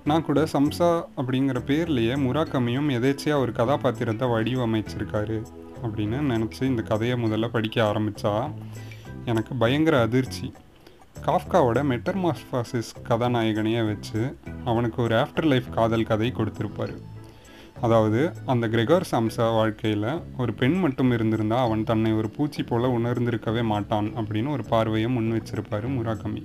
நான் 0.04 0.26
கூட 0.26 0.44
சம்சா 0.44 1.04
அப்படிங்கிற 1.18 1.60
பேர்லேயே 1.68 2.16
முராக்கமியும் 2.18 2.90
எதேச்சியாக 2.90 3.40
ஒரு 3.40 3.52
கதாபாத்திரத்தை 3.52 4.28
வடிவமைச்சிருக்காரு 4.28 5.44
அப்படின்னு 5.84 6.20
நினச்சி 6.34 6.64
இந்த 6.64 6.82
கதையை 6.82 7.24
முதல்ல 7.24 7.48
படிக்க 7.48 7.84
ஆரம்பித்தா 7.84 8.52
எனக்கு 9.26 9.56
பயங்கர 9.56 10.02
அதிர்ச்சி. 10.02 10.54
காஃப்காவோட 11.26 11.80
மெட்டர்மாஸ்பாசிஸ் 11.92 12.92
கதாநாயகனையே 13.10 13.88
வச்சு 13.88 14.38
அவனுக்கு 14.66 15.02
ஒரு 15.02 15.16
ஆஃப்டர் 15.16 15.46
லைஃப் 15.46 15.66
காதல் 15.72 16.04
கதை 16.04 16.34
கொடுத்துருப்பாரு. 16.38 16.98
அதாவது 17.82 18.20
அந்த 18.46 18.66
கிரெகர் 18.68 19.10
சம்சா 19.12 19.48
வாழ்க்கையில் 19.54 20.08
ஒரு 20.38 20.52
பெண் 20.54 20.78
மட்டும் 20.80 21.12
இருந்திருந்தால் 21.12 21.66
அவன் 21.66 21.84
தன்னை 21.84 22.12
ஒரு 22.14 22.30
பூச்சி 22.30 22.64
போல 22.64 22.90
உணர்ந்திருக்கவே 22.90 23.64
மாட்டான் 23.64 24.08
அப்படின்னு 24.16 24.50
ஒரு 24.50 24.64
பார்வையை 24.70 25.10
முன் 25.10 25.32
வச்சிருப்பாரு 25.32 25.90
முராகமி 25.96 26.42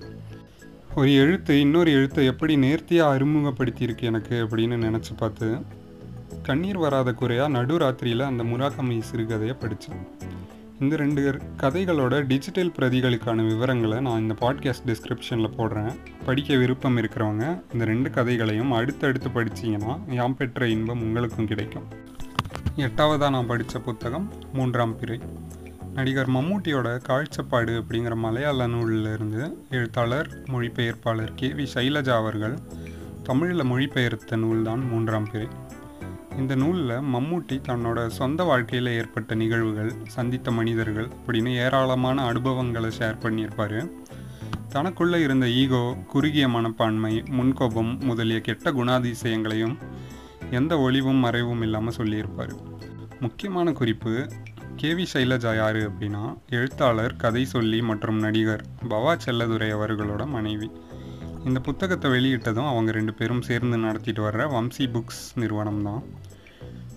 ஒரு 0.95 1.11
எழுத்து 1.15 1.53
இன்னொரு 1.61 1.91
எழுத்தை 1.93 2.25
எப்படி 2.27 2.57
நேர்த்தியாக 2.57 3.15
அறிமுகப்படுத்தியிருக்கு 3.15 4.03
எனக்கு 4.03 4.35
அப்படின்னு 4.43 4.79
நினச்சி 4.83 5.15
பார்த்து 5.17 5.49
கண்ணீர் 6.43 6.79
வராத 6.79 7.11
குறையாக 7.13 7.53
நடுராத்திரியில் 7.53 8.29
அந்த 8.29 8.43
முராகமி 8.45 8.97
சிறுகதையை 9.11 9.55
படித்தேன் 9.55 10.05
இந்த 10.83 10.97
ரெண்டு 10.97 11.41
கதைகளோட 11.57 12.27
டிஜிட்டல் 12.27 12.73
பிரதிகளுக்கான 12.79 13.47
விவரங்களை 13.47 14.01
நான் 14.01 14.21
இந்த 14.21 14.35
பாட்காஸ்ட் 14.41 14.87
டிஸ்கிரிப்ஷனில் 14.87 15.51
போடுறேன். 15.59 15.93
படிக்க 16.27 16.57
விருப்பம் 16.57 16.99
இருக்கிறவங்க 16.99 17.63
இந்த 17.73 17.85
ரெண்டு 17.85 18.11
கதைகளையும் 18.11 18.73
அடுத்தடுத்து 18.73 19.29
படிச்சீங்கன்னா 19.29 20.13
யாம் 20.13 20.37
பெற்ற 20.37 20.69
இன்பம் 20.69 21.03
உங்களுக்கும் 21.03 21.47
கிடைக்கும். 21.47 21.83
எட்டாவதாக 22.77 23.31
நான் 23.31 23.47
படித்த 23.47 23.79
புத்தகம் 23.79 24.33
மூன்றாம் 24.53 24.99
பிறை. 24.99 25.21
நடிகர் 25.95 26.31
மம்மூட்டியோட 26.31 27.01
காழ்ச்சப்பாடு 27.09 27.83
அப்படிங்கிற 27.83 28.15
மலையாள 28.15 28.67
நூலில் 28.67 29.15
இருந்து 29.15 29.65
எழுத்தாளர் 29.71 30.29
மொழிபெயர்ப்பாளர் 30.47 31.35
கே 31.35 31.49
வி 31.49 31.67
சைலஜா 31.75 32.11
அவர்கள் 32.11 32.59
தமிழில் 33.23 33.65
மொழிபெயர்த்த 33.65 34.37
நூல்தான் 34.37 34.89
மூன்றாம் 34.89 35.29
பிறை. 35.33 35.49
இந்த 36.41 36.55
நூலில் 36.55 36.93
மம்மூட்டி 37.13 37.57
தன்னோட 37.69 38.07
சொந்த 38.07 38.45
வாழ்க்கையில் 38.45 38.91
ஏற்பட்ட 38.99 39.35
நிகழ்வுகள் 39.35 39.91
சந்தித்த 40.07 40.51
மனிதர்கள் 40.51 41.09
அப்படின்னு 41.09 41.51
ஏராளமான 41.65 42.25
அனுபவங்களை 42.25 42.91
ஷேர் 42.99 43.23
பண்ணியிருப்பார். 43.25 43.81
தனக்குள்ளே 44.73 45.19
இருந்த 45.23 45.47
ஈகோ 45.47 45.83
குறுகிய 46.07 46.49
மனப்பான்மை 46.49 47.13
முன்கோபம் 47.39 47.99
முதலிய 48.01 48.41
கெட்ட 48.41 48.73
குணாதிசயங்களையும் 48.73 49.77
எந்த 50.51 50.79
ஒளிவும் 50.79 51.21
மறைவும் 51.25 51.63
இல்லாமல் 51.63 51.97
சொல்லியிருப்பார். 51.99 52.55
முக்கியமான 53.21 53.73
குறிப்பு 53.73 54.29
கேவி 54.77 55.07
சைலஜா 55.15 55.57
யார் 55.57 55.81
அப்படின்னா 55.89 56.23
எழுத்தாளர் 56.51 57.17
கதை 57.17 57.45
சொல்லி 57.45 57.81
மற்றும் 57.83 58.19
நடிகர் 58.19 58.65
பவா 58.89 59.17
செல்லதுரை 59.27 59.71
அவர்களோட 59.77 60.27
மனைவி. 60.27 60.71
இந்த 61.45 61.61
புத்தகத்தை 61.61 62.11
வெளியிட்டதும் 62.11 62.69
அவங்க 62.73 62.91
ரெண்டு 62.93 63.13
பேரும் 63.15 63.43
சேர்ந்து 63.43 63.77
நடத்திட்டு 63.77 64.23
வர்ற 64.23 64.43
வம்சி 64.49 64.85
புக்ஸ் 64.87 65.23
நிறுவனம் 65.35 65.83
தான் 65.83 66.03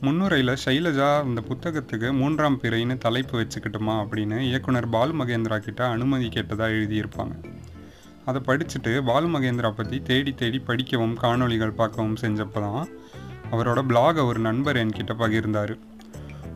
முன்னுரையில் 0.01 0.59
சைலஜா 0.65 1.25
இந்த 1.25 1.41
புத்தகத்துக்கு 1.49 2.13
மூன்றாம் 2.13 2.59
பிறைன்னு 2.61 2.97
தலைப்பு 2.97 3.39
வச்சுக்கிட்டுமா 3.39 3.93
அப்படின்னு 4.03 4.39
இயக்குனர் 4.39 4.89
பாலுமகேந்திரா 4.89 5.57
கிட்ட 5.57 5.87
அனுமதி 5.87 6.27
கேட்டதாக 6.27 6.75
எழுதியிருப்பாங்க. 6.77 7.35
அதை 8.25 8.41
படிச்சுட்டு 8.45 9.03
பாலு 9.03 9.27
மகேந்திரா 9.27 9.71
பற்றி 9.71 10.01
தேடி 10.01 10.33
தேடி 10.33 10.59
படிக்கவும் 10.59 11.17
காணொளிகள் 11.17 11.73
பார்க்கவும் 11.73 12.17
செஞ்சப்போ 12.21 12.61
தான் 12.61 12.87
அவரோட 13.51 13.81
பிளாகை 13.89 14.25
ஒரு 14.25 14.39
நண்பர் 14.39 14.75
என்கிட்ட 14.75 15.15
பகிர்ந்தார். 15.19 15.75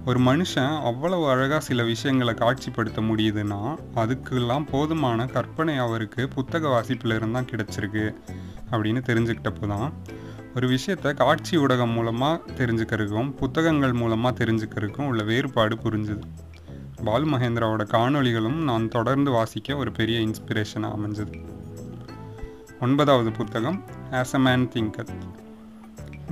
ஒரு 0.05 0.19
மனுஷன் 0.19 0.81
அவ்வளவு 0.81 1.29
அழகாக 1.29 1.60
சில 1.60 1.84
விஷயங்களை 1.84 2.34
காட்சிப்படுத்த 2.34 3.01
முடியுதுன்னா 3.10 3.75
அதுக்கெல்லாம் 3.96 4.67
போதுமான 4.72 5.25
கற்பனை 5.25 5.77
அவருக்கு 5.77 6.27
புத்தக 6.27 6.67
வாசிப்பில் 6.67 7.15
இருந்தால் 7.15 7.43
கிடச்சிருக்கு 7.43 8.15
அப்படின்னு 8.72 9.01
தெரிஞ்சுக்கிட்டப்போ 9.05 9.67
தான் 9.67 9.93
ஒரு 10.60 10.68
விஷயத்தை 10.68 11.13
காட்சி 11.13 11.58
ஊடகம் 11.58 11.94
மூலமாக 11.94 12.51
தெரிஞ்சுக்கிறதுக்கும் 12.56 13.36
புத்தகங்கள் 13.36 13.94
மூலமாக 13.94 14.44
தெரிஞ்சுக்கிறதுக்கும் 14.44 15.06
உள்ள 15.06 15.24
வேறுபாடு 15.24 15.75
புரிஞ்சுது. 15.75 16.22
பாலு 17.04 17.25
மகேந்திராவோட 17.25 17.84
காணொளிகளும் 17.94 18.58
நான் 18.70 18.88
தொடர்ந்து 18.88 19.32
வாசிக்க 19.32 19.78
ஒரு 19.78 19.92
பெரிய 19.92 20.20
இன்ஸ்பிரேஷனாக 20.20 20.96
அமைஞ்சது. 20.98 21.46
ஒன்பதாவது 22.80 23.32
புத்தகம் 23.32 23.84
ஆஸ் 24.12 24.34
அ 24.34 24.39
மேன் 24.39 24.68
திங்கத் 24.74 25.13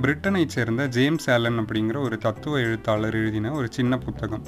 பிரிட்டனை 0.02 0.48
சேர்ந்த 0.48 0.88
ஜேம்ஸ் 0.88 1.30
ஆலன் 1.30 1.60
அப்படிங்கிற 1.60 1.98
ஒரு 1.98 2.18
தத்துவ 2.18 2.60
எழுத்தாளர் 2.60 3.14
எழுதின 3.14 3.52
ஒரு 3.52 3.68
சின்ன 3.72 3.98
புத்தகம். 3.98 4.46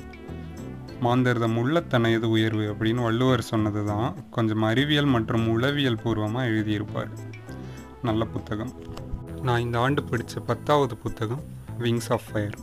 மாந்தர்தம் 1.00 1.58
உள்ளத்தனையது 1.58 2.30
உயர்வு 2.36 2.66
அப்படின்னு 2.74 3.04
வள்ளுவர் 3.04 3.50
சொன்னது 3.54 3.86
தான் 3.86 4.16
கொஞ்சம் 4.30 4.62
அறிவியல் 4.62 5.14
மற்றும் 5.18 5.48
உளவியல் 5.48 6.02
பூர்வமாக 6.04 6.48
எழுதியிருப்பார். 6.48 7.14
நல்ல 8.02 8.26
புத்தகம். 8.26 8.74
நான் 9.42 9.62
இந்த 9.62 9.80
ஆண்டு 9.80 10.04
படித்த 10.04 10.40
பத்தாவது 10.40 10.98
புத்தகம் 10.98 11.44
விங்ஸ் 11.80 12.10
ஆஃப் 12.10 12.22
ஃபயர் 12.32 12.58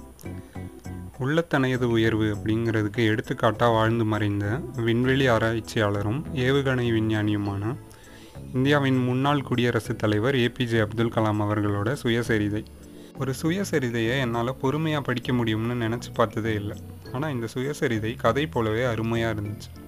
உள்ளத்தனையது 1.21 1.85
உயர்வு 1.85 2.25
அப்படிங்கிறதுக்கு 2.25 2.97
எடுத்துக்காட்டாக 2.97 3.73
வாழ்ந்து 3.73 4.05
மறைந்த 4.05 4.61
விண்வெளி 4.77 5.29
ஆராய்ச்சியாளரும் 5.29 6.23
ஏவுகணை 6.35 6.93
விஞ்ஞானியுமான 6.93 7.77
இந்தியாவின் 8.55 9.05
முன்னாள் 9.05 9.43
குடியரசுத் 9.43 9.99
தலைவர் 9.99 10.35
ஏபிஜே 10.35 10.81
அப்துல் 10.81 11.13
கலாம் 11.13 11.43
அவர்களோட 11.43 11.97
சுயசரிதை. 12.03 12.65
ஒரு 13.19 13.35
சுயசரிதையை 13.43 14.21
என்னால் 14.21 14.57
பொறுமையாக 14.57 15.05
படிக்க 15.05 15.33
முடியும்னு 15.33 15.83
நினச்சி 15.85 16.15
பார்த்ததே 16.15 16.55
இல்லை. 16.55 16.79
ஆனால் 17.13 17.33
இந்த 17.33 17.47
சுயசரிதை 17.55 18.17
கதை 18.17 18.47
போலவே 18.47 18.85
அருமையாக 18.85 19.41
இருந்துச்சு. 19.41 19.86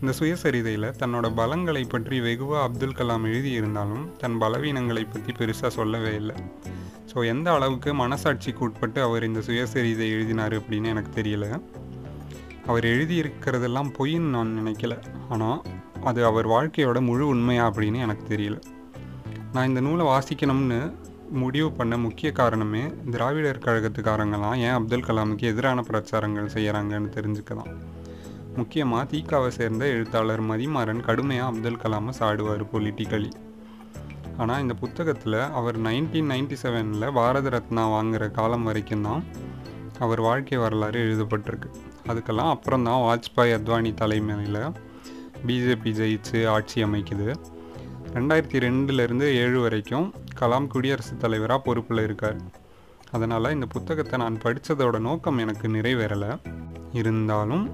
இந்த 0.00 0.12
சுயசரிதையில் 0.18 0.88
தன்னோட 1.00 1.26
பலங்களை 1.38 1.82
பற்றி 1.88 2.20
வெகுவாக 2.20 2.64
அப்துல் 2.64 2.96
கலாம் 2.98 3.24
எழுதியிருந்தாலும் 3.28 4.02
தன் 4.18 4.36
பலவீனங்களை 4.42 5.04
பற்றி 5.12 5.32
பெருசாக 5.38 5.70
சொல்லவே 5.76 6.12
இல்லை. 6.14 6.36
ஸோ 7.10 7.24
எந்த 7.26 7.48
அளவுக்கு 7.52 7.90
மனசாட்சிக்கு 7.94 8.62
உட்பட்டு 8.66 9.00
அவர் 9.02 9.24
இந்த 9.24 9.40
சுயசரிதை 9.40 10.08
எழுதினார் 10.16 10.54
அப்படின்னு 10.58 10.92
எனக்கு 10.94 11.12
தெரியல. 11.20 11.46
அவர் 12.66 12.84
எழுதியிருக்கிறதெல்லாம் 12.84 13.90
பொய்ன்னு 13.98 14.34
நான் 14.36 14.54
நினைக்கல. 14.60 14.94
ஆனால் 15.28 15.58
அது 16.04 16.24
அவர் 16.24 16.46
வாழ்க்கையோட 16.46 17.00
முழு 17.00 17.26
உண்மையா 17.26 17.64
அப்படின்னு 17.70 17.98
எனக்கு 18.06 18.36
தெரியல. 18.36 18.58
நான் 19.52 19.68
இந்த 19.68 19.80
நூலை 19.80 20.06
வாசிக்கணும்னு 20.06 20.80
முடிவு 21.42 21.68
பண்ண 21.72 21.94
முக்கிய 21.98 22.28
காரணமே 22.32 22.82
திராவிடர் 23.10 23.64
கழகத்துக்காரங்களாம் 23.66 24.58
ஏன் 24.66 24.76
அப்துல் 24.78 25.08
கலாமுக்கு 25.10 25.52
எதிரான 25.52 25.80
பிரச்சாரங்கள் 25.80 26.54
செய்கிறாங்கன்னு 26.56 27.10
தெரிஞ்சுக்கலாம். 27.16 27.70
முக்கியமாக 28.56 29.04
தீக்காவை 29.04 29.48
சேர்ந்த 29.48 29.84
எழுத்தாளர் 29.86 30.42
மதிமாறன் 30.42 31.00
கடுமையாக 31.00 31.50
அப்துல் 31.50 31.82
கலாமை 31.82 32.12
சாடுவார் 32.18 32.64
பொலிட்டிக்கலி 32.72 33.30
ஆனால் 34.36 34.60
இந்த 34.60 34.74
புத்தகத்தில் 34.74 35.38
அவர் 35.58 35.76
நைன்டீன் 35.80 36.30
நைன்டி 36.30 36.56
செவனில் 36.62 37.12
பாரத 37.12 37.48
ரத்னா 37.48 37.84
வாங்குகிற 37.90 38.24
காலம் 38.28 38.64
வரைக்கும் 38.64 39.02
தான் 39.02 39.22
அவர் 39.98 40.20
வாழ்க்கை 40.20 40.58
வரலாறு 40.58 40.98
எழுதப்பட்டிருக்கு. 41.06 41.68
அதுக்கெல்லாம் 42.08 42.50
அப்புறம் 42.54 42.82
தான் 42.82 43.02
வாஜ்பாய் 43.06 43.54
அத்வானி 43.56 43.94
தலைமையில் 43.94 44.60
பிஜேபி 45.46 45.90
ஜெயிச்சு 46.00 46.48
ஆட்சி 46.54 46.84
அமைக்குது. 46.84 47.28
ரெண்டாயிரத்தி 48.14 48.58
ரெண்டுலேருந்து 48.66 49.26
ஏழு 49.42 49.58
வரைக்கும் 49.60 50.06
கலாம் 50.40 50.68
குடியரசுத் 50.74 51.20
தலைவராக 51.20 51.60
பொறுப்பில் 51.62 52.02
இருக்கார். 52.02 52.38
அதனால் 53.10 53.54
இந்த 53.56 53.66
புத்தகத்தை 53.66 54.18
நான் 54.18 54.42
படித்ததோட 54.44 54.98
நோக்கம் 54.98 55.38
எனக்கு 55.38 55.68
நிறைவேறலை. 55.68 56.32
இருந்தாலும் 56.92 57.64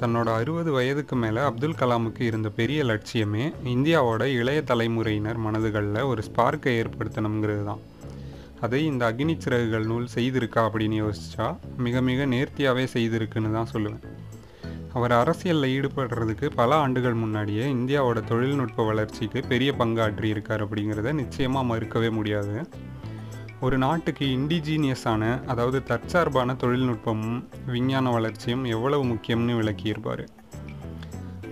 தன்னோட 0.00 0.28
அறுபது 0.34 0.72
வயதுக்கு 0.72 1.16
மேலே 1.16 1.40
அப்துல் 1.40 1.78
கலாமுக்கு 1.80 2.20
இருந்த 2.20 2.48
பெரிய 2.48 2.84
லட்சியமே 2.84 3.44
இந்தியாவோட 3.64 4.22
இளைய 4.40 4.62
தலைமுறையினர் 4.62 5.38
மனதுகளில் 5.38 6.00
ஒரு 6.04 6.22
ஸ்பார்க்கை 6.22 6.72
ஏற்படுத்தணுங்கிறது 6.80 7.64
தான் 7.64 7.82
அதை 8.60 8.84
இந்த 8.84 9.12
அக்னி 9.12 9.34
சிறகுகள் 9.38 9.86
நூல் 9.86 10.08
செய்திருக்கா 10.14 10.62
அப்படின்னு 10.66 10.98
யோசிச்சா 11.02 11.56
மிக 11.76 12.00
மிக 12.00 12.26
நேர்த்தியாகவே 12.26 12.84
செய்திருக்குன்னு 12.92 13.52
தான் 13.52 13.72
சொல்லுவேன். 13.72 14.04
அவர் 14.92 15.12
அரசியலில் 15.12 15.72
ஈடுபடுறதுக்கு 15.74 16.50
பல 16.54 16.74
ஆண்டுகள் 16.74 17.14
முன்னாடியே 17.14 17.64
இந்தியாவோட 17.72 18.24
தொழில்நுட்ப 18.24 18.84
வளர்ச்சிக்கு 18.84 19.40
பெரிய 19.48 19.72
பங்காற்றி 19.78 20.24
இருக்கார் 20.24 20.64
அப்படிங்கிறத 20.66 21.12
நிச்சயமாக 21.12 21.68
மறுக்கவே 21.70 22.10
முடியாது. 22.10 22.68
ஒரு 23.64 23.76
நாட்டுக்கு 23.78 24.24
இண்டிஜீனியஸான 24.36 25.22
அதாவது 25.44 25.78
தற்சார்பான 25.90 26.54
தொழில்நுட்பமும் 26.62 27.38
விஞ்ஞான 27.66 28.10
வளர்ச்சியும் 28.10 28.64
எவ்வளவு 28.74 29.04
முக்கியம்னு 29.04 29.54
விளக்கியிருப்பார். 29.60 30.22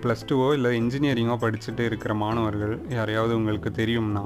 ப்ளஸ் 0.02 0.24
டூவோ 0.28 0.46
இல்லை 0.56 0.70
இன்ஜினியரிங்கோ 0.80 1.36
படிச்சுட்டு 1.44 1.84
இருக்கிற 1.90 2.14
மாணவர்கள் 2.22 2.74
யாரையாவது 2.88 3.36
உங்களுக்கு 3.36 3.70
தெரியும்னா 3.70 4.24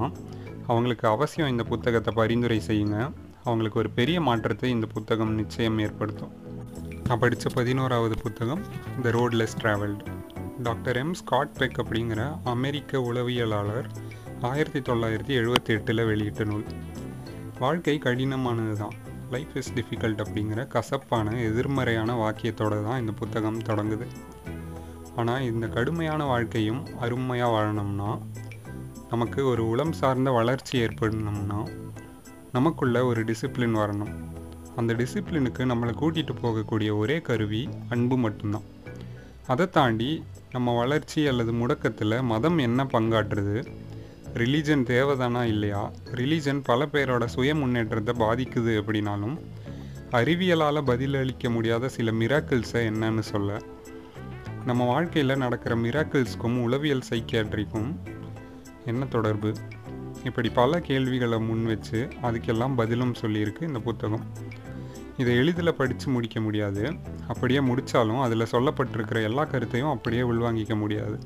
அவங்களுக்கு 0.67 1.05
அவசியம் 1.07 1.51
இந்த 1.53 1.63
புத்தகத்தை 1.63 2.13
பரிந்துரை 2.15 2.59
செய்யுங்க. 2.67 2.97
அவங்களுக்கு 3.43 3.79
ஒரு 3.79 3.91
பெரிய 3.99 4.17
மாற்றத்தை 4.21 4.69
இந்த 4.69 4.89
புத்தகம் 4.95 5.33
நிச்சயம் 5.33 5.79
ஏற்படுத்தும். 5.85 6.33
நான் 7.07 7.23
படித்த 7.25 7.53
பதினோராவது 7.59 8.17
புத்தகம் 8.25 8.63
the 9.03 9.11
road 9.17 9.37
less 9.41 9.57
travelled 9.61 10.05
doctor 10.67 10.99
M. 11.03 11.15
Scott 11.21 11.57
Peck 11.59 11.79
அப்படிங்கிற 11.83 12.21
அமெரிக்க 12.55 13.03
உளவியலாளர் 13.09 13.89
ஆயிரத்தி 14.51 14.79
தொள்ளாயிரத்தி 14.79 15.33
எழுபத்தி 15.41 15.71
எட்டில் 15.77 16.07
வெளியிட்ட 16.11 16.43
நூல். 16.43 16.67
வாழ்க்கை 17.59 17.99
கடினமானது 18.03 18.73
தான் 18.73 18.95
லைஃப் 19.31 19.55
இஸ் 19.55 19.73
டிஃபிகல்ட் 19.73 20.21
அப்படிங்கிற 20.23 20.67
கசப்பான 20.67 21.33
எதிர்மறையான 21.37 22.15
வாக்கியத்தோடு 22.15 22.83
தான் 22.83 22.99
இந்த 22.99 23.11
புத்தகம் 23.11 23.57
தொடங்குது. 23.59 24.07
ஆனால் 25.15 25.41
இந்த 25.41 25.67
கடுமையான 25.67 26.25
வாழ்க்கையும் 26.25 26.81
அருமையாக 26.99 27.53
வாழணும்னா 27.55 28.19
நமக்கு 29.09 29.45
ஒரு 29.45 29.69
உளம் 29.69 29.91
சார்ந்த 29.91 30.31
வளர்ச்சி 30.31 30.81
ஏற்படணும்னா 30.81 31.59
நமக்குள்ள 32.51 33.05
ஒரு 33.05 33.23
டிசிப்ளின் 33.23 33.77
வரணும். 33.81 34.13
அந்த 34.75 34.93
டிசிப்ளினுக்கு 34.93 35.61
நம்மளை 35.71 35.93
கூட்டிகிட்டு 36.01 36.35
போகக்கூடிய 36.43 36.97
ஒரே 36.97 37.21
கருவி 37.21 37.69
அன்பு 37.89 38.17
மட்டும்தான். 38.17 38.67
அதை 39.47 39.69
தாண்டி 39.69 40.23
நம்ம 40.51 40.77
வளர்ச்சி 40.77 41.27
அல்லது 41.27 41.51
முடக்கத்தில் 41.53 42.23
மதம் 42.23 42.57
என்ன 42.57 42.83
பங்காற்றுது? 42.83 43.57
ரிலீஜன் 44.33 44.83
தேவைதானா 44.83 45.43
இல்லையா? 45.43 45.91
ரிலீஜன் 46.11 46.59
பல 46.63 46.85
பேரோட 46.85 47.25
சுய 47.25 47.55
முன்னேற்றத்தை 47.55 48.15
பாதிக்குது 48.19 48.73
அப்படின்னாலும் 48.81 49.39
அறிவியலால் 50.11 50.85
பதிலளிக்க 50.85 51.49
முடியாத 51.49 51.89
சில 51.89 52.11
மிராக்கிள்ஸை 52.11 52.83
என்னன்னு 52.91 53.19
சொல்ல 53.19 53.61
நம்ம 54.65 54.85
வாழ்க்கையில் 54.85 55.37
நடக்கிற 55.37 55.75
மிராக்கிள்ஸ்க்கும் 55.75 56.61
உளவியல் 56.61 57.03
சைக்கியாட்ரிக்கும் 57.09 57.95
என்ன 58.85 59.05
தொடர்பு? 59.05 59.53
இப்படி 60.23 60.49
பல 60.49 60.79
கேள்விகளை 60.79 61.39
முன் 61.39 61.65
வச்சு 61.65 62.07
அதுக்கெல்லாம் 62.23 62.75
பதிலும் 62.75 63.15
சொல்லியிருக்கு 63.21 63.61
இந்த 63.61 63.79
புத்தகம். 63.79 64.25
இதை 65.17 65.35
எளிதில் 65.35 65.73
படித்து 65.73 66.09
முடிக்க 66.09 66.41
முடியாது. 66.41 66.93
அப்படியே 67.27 67.59
முடித்தாலும் 67.59 68.19
அதில் 68.19 68.51
சொல்லப்பட்டிருக்கிற 68.51 69.23
எல்லா 69.23 69.43
கருத்தையும் 69.43 69.89
அப்படியே 69.89 70.21
உள்வாங்கிக்க 70.21 70.75
முடியாது. 70.75 71.19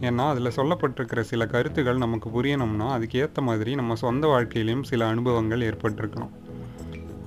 ஏன்னா 0.00 0.24
அதில் 0.28 0.56
சொல்லப்பட்டிருக்கிற 0.56 1.20
சில 1.20 1.46
கருத்துகள் 1.46 1.96
நமக்கு 1.96 2.28
புரியணும்னா 2.28 2.86
அதுக்கேற்ற 2.96 3.40
மாதிரி 3.42 3.74
நம்ம 3.74 3.94
சொந்த 3.94 4.26
வாழ்க்கையிலையும் 4.26 4.82
சில 4.82 5.06
அனுபவங்கள் 5.06 5.60
ஏற்பட்டிருக்கணும். 5.60 6.32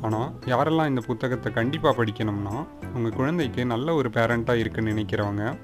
ஆனால் 0.02 0.30
யாரெல்லாம் 0.46 0.88
இந்த 0.88 1.02
புத்தகத்தை 1.02 1.54
கண்டிப்பாக 1.54 2.04
படிக்கணும்னா 2.04 2.56
உங்கள் 2.94 3.12
குழந்தைக்கு 3.12 3.66
நல்ல 3.66 3.94
ஒரு 3.94 4.10
பேரண்ட்டாக 4.10 4.62
இருக்குன்னு 4.64 4.92
நினைக்கிறவங்க 4.92 5.58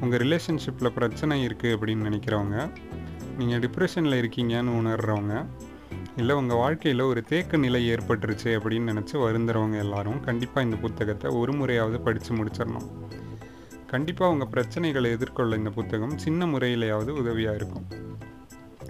உங்கள் 0.00 0.20
ரிலேஷன்ஷிப்பில் 0.20 0.94
பிரச்சனை 0.94 1.46
இருக்குது 1.46 1.74
அப்படின்னு 1.76 2.06
நினைக்கிறவங்க 2.08 2.70
நீங்கள் 3.38 3.58
டிப்ரெஷனில் 3.58 4.20
இருக்கீங்கன்னு 4.22 4.72
உணர்கிறவங்க 4.80 5.44
இல்லை 6.16 6.34
உங்கள் 6.36 6.56
வாழ்க்கையில் 6.56 7.00
ஒரு 7.00 7.24
தேக்க 7.24 7.56
நிலை 7.56 7.90
ஏற்பட்டுருச்சு 7.90 8.44
அப்படின்னு 8.44 8.90
நினச்சி 8.92 9.16
வருந்துறவங்க 9.16 9.78
எல்லாரும் 9.78 10.20
கண்டிப்பாக 10.20 10.66
இந்த 10.66 10.76
புத்தகத்தை 10.76 11.30
ஒரு 11.30 11.52
முறையாவது 11.52 12.00
படித்து 12.00 12.34
முடிச்சிடணும். 12.34 12.88
கண்டிப்பாக 13.92 14.32
உங்கள் 14.32 14.48
பிரச்சனைகளை 14.48 15.10
எதிர்கொள்ள 15.10 15.56
இந்த 15.56 15.70
புத்தகம் 15.70 16.18
சின்ன 16.18 16.46
முறையிலேயாவது 16.46 17.10
உதவியாக 17.10 17.56
இருக்கும். 17.56 17.86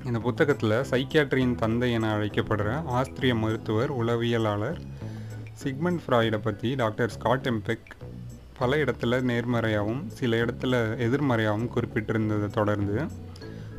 இந்த 0.04 0.18
புத்தகத்தில் 0.18 0.70
சைக்கியாட்ரியின் 0.70 1.54
தந்தை 1.54 1.92
என 1.92 2.18
அழைக்கப்படுற 2.18 2.84
ஆஸ்திரிய 2.84 3.34
மருத்துவர் 3.34 3.96
உளவியலாளர் 3.96 4.80
சிக்மண்ட் 5.52 6.00
ஃப்ராய்டை 6.06 6.38
பற்றி 6.38 6.74
டாக்டர் 6.74 7.10
ஸ்காட் 7.10 7.46
எம்பெக் 7.46 7.90
பல 8.58 8.76
இடத்துல 8.76 9.20
நேர்மறையாகவும் 9.22 10.06
சில 10.06 10.36
இடத்துல 10.36 10.96
எதிர்மறையாகவும் 10.98 11.70
குறிப்பிட்டிருந்ததை 11.76 12.46
தொடர்ந்து. 12.46 13.02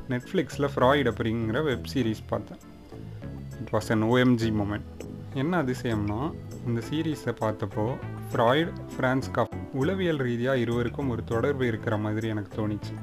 நெட்ஃப்ளிக்ஸில் 0.10 0.70
ஃப்ராய்ட் 0.76 1.12
அப்படிங்கிற 1.12 1.64
வெப் 1.64 1.88
சீரிஸ் 1.94 2.28
பார்த்தேன். 2.30 2.60
It 3.60 3.70
was 3.72 3.92
an 3.92 4.04
OMG 4.04 4.54
moment 4.62 5.12
என்ன 5.34 5.64
அதிசயம்னா 5.64 6.34
இந்த 6.66 6.82
சீரீஸை 6.90 7.32
பார்த்தப்போ 7.42 7.96
ஃப்ராய்டு 8.32 8.72
ஃப்ரான்ஸ் 8.98 9.30
கப் 9.34 9.56
உளவியல் 9.74 10.18
ரீதியாக 10.18 10.58
இருவருக்கும் 10.58 11.10
ஒரு 11.10 11.24
தொடர்பு 11.24 11.68
இருக்கிற 11.68 11.98
மாதிரி 11.98 12.28
எனக்கு 12.28 12.52
தோணிச்சு. 12.58 12.94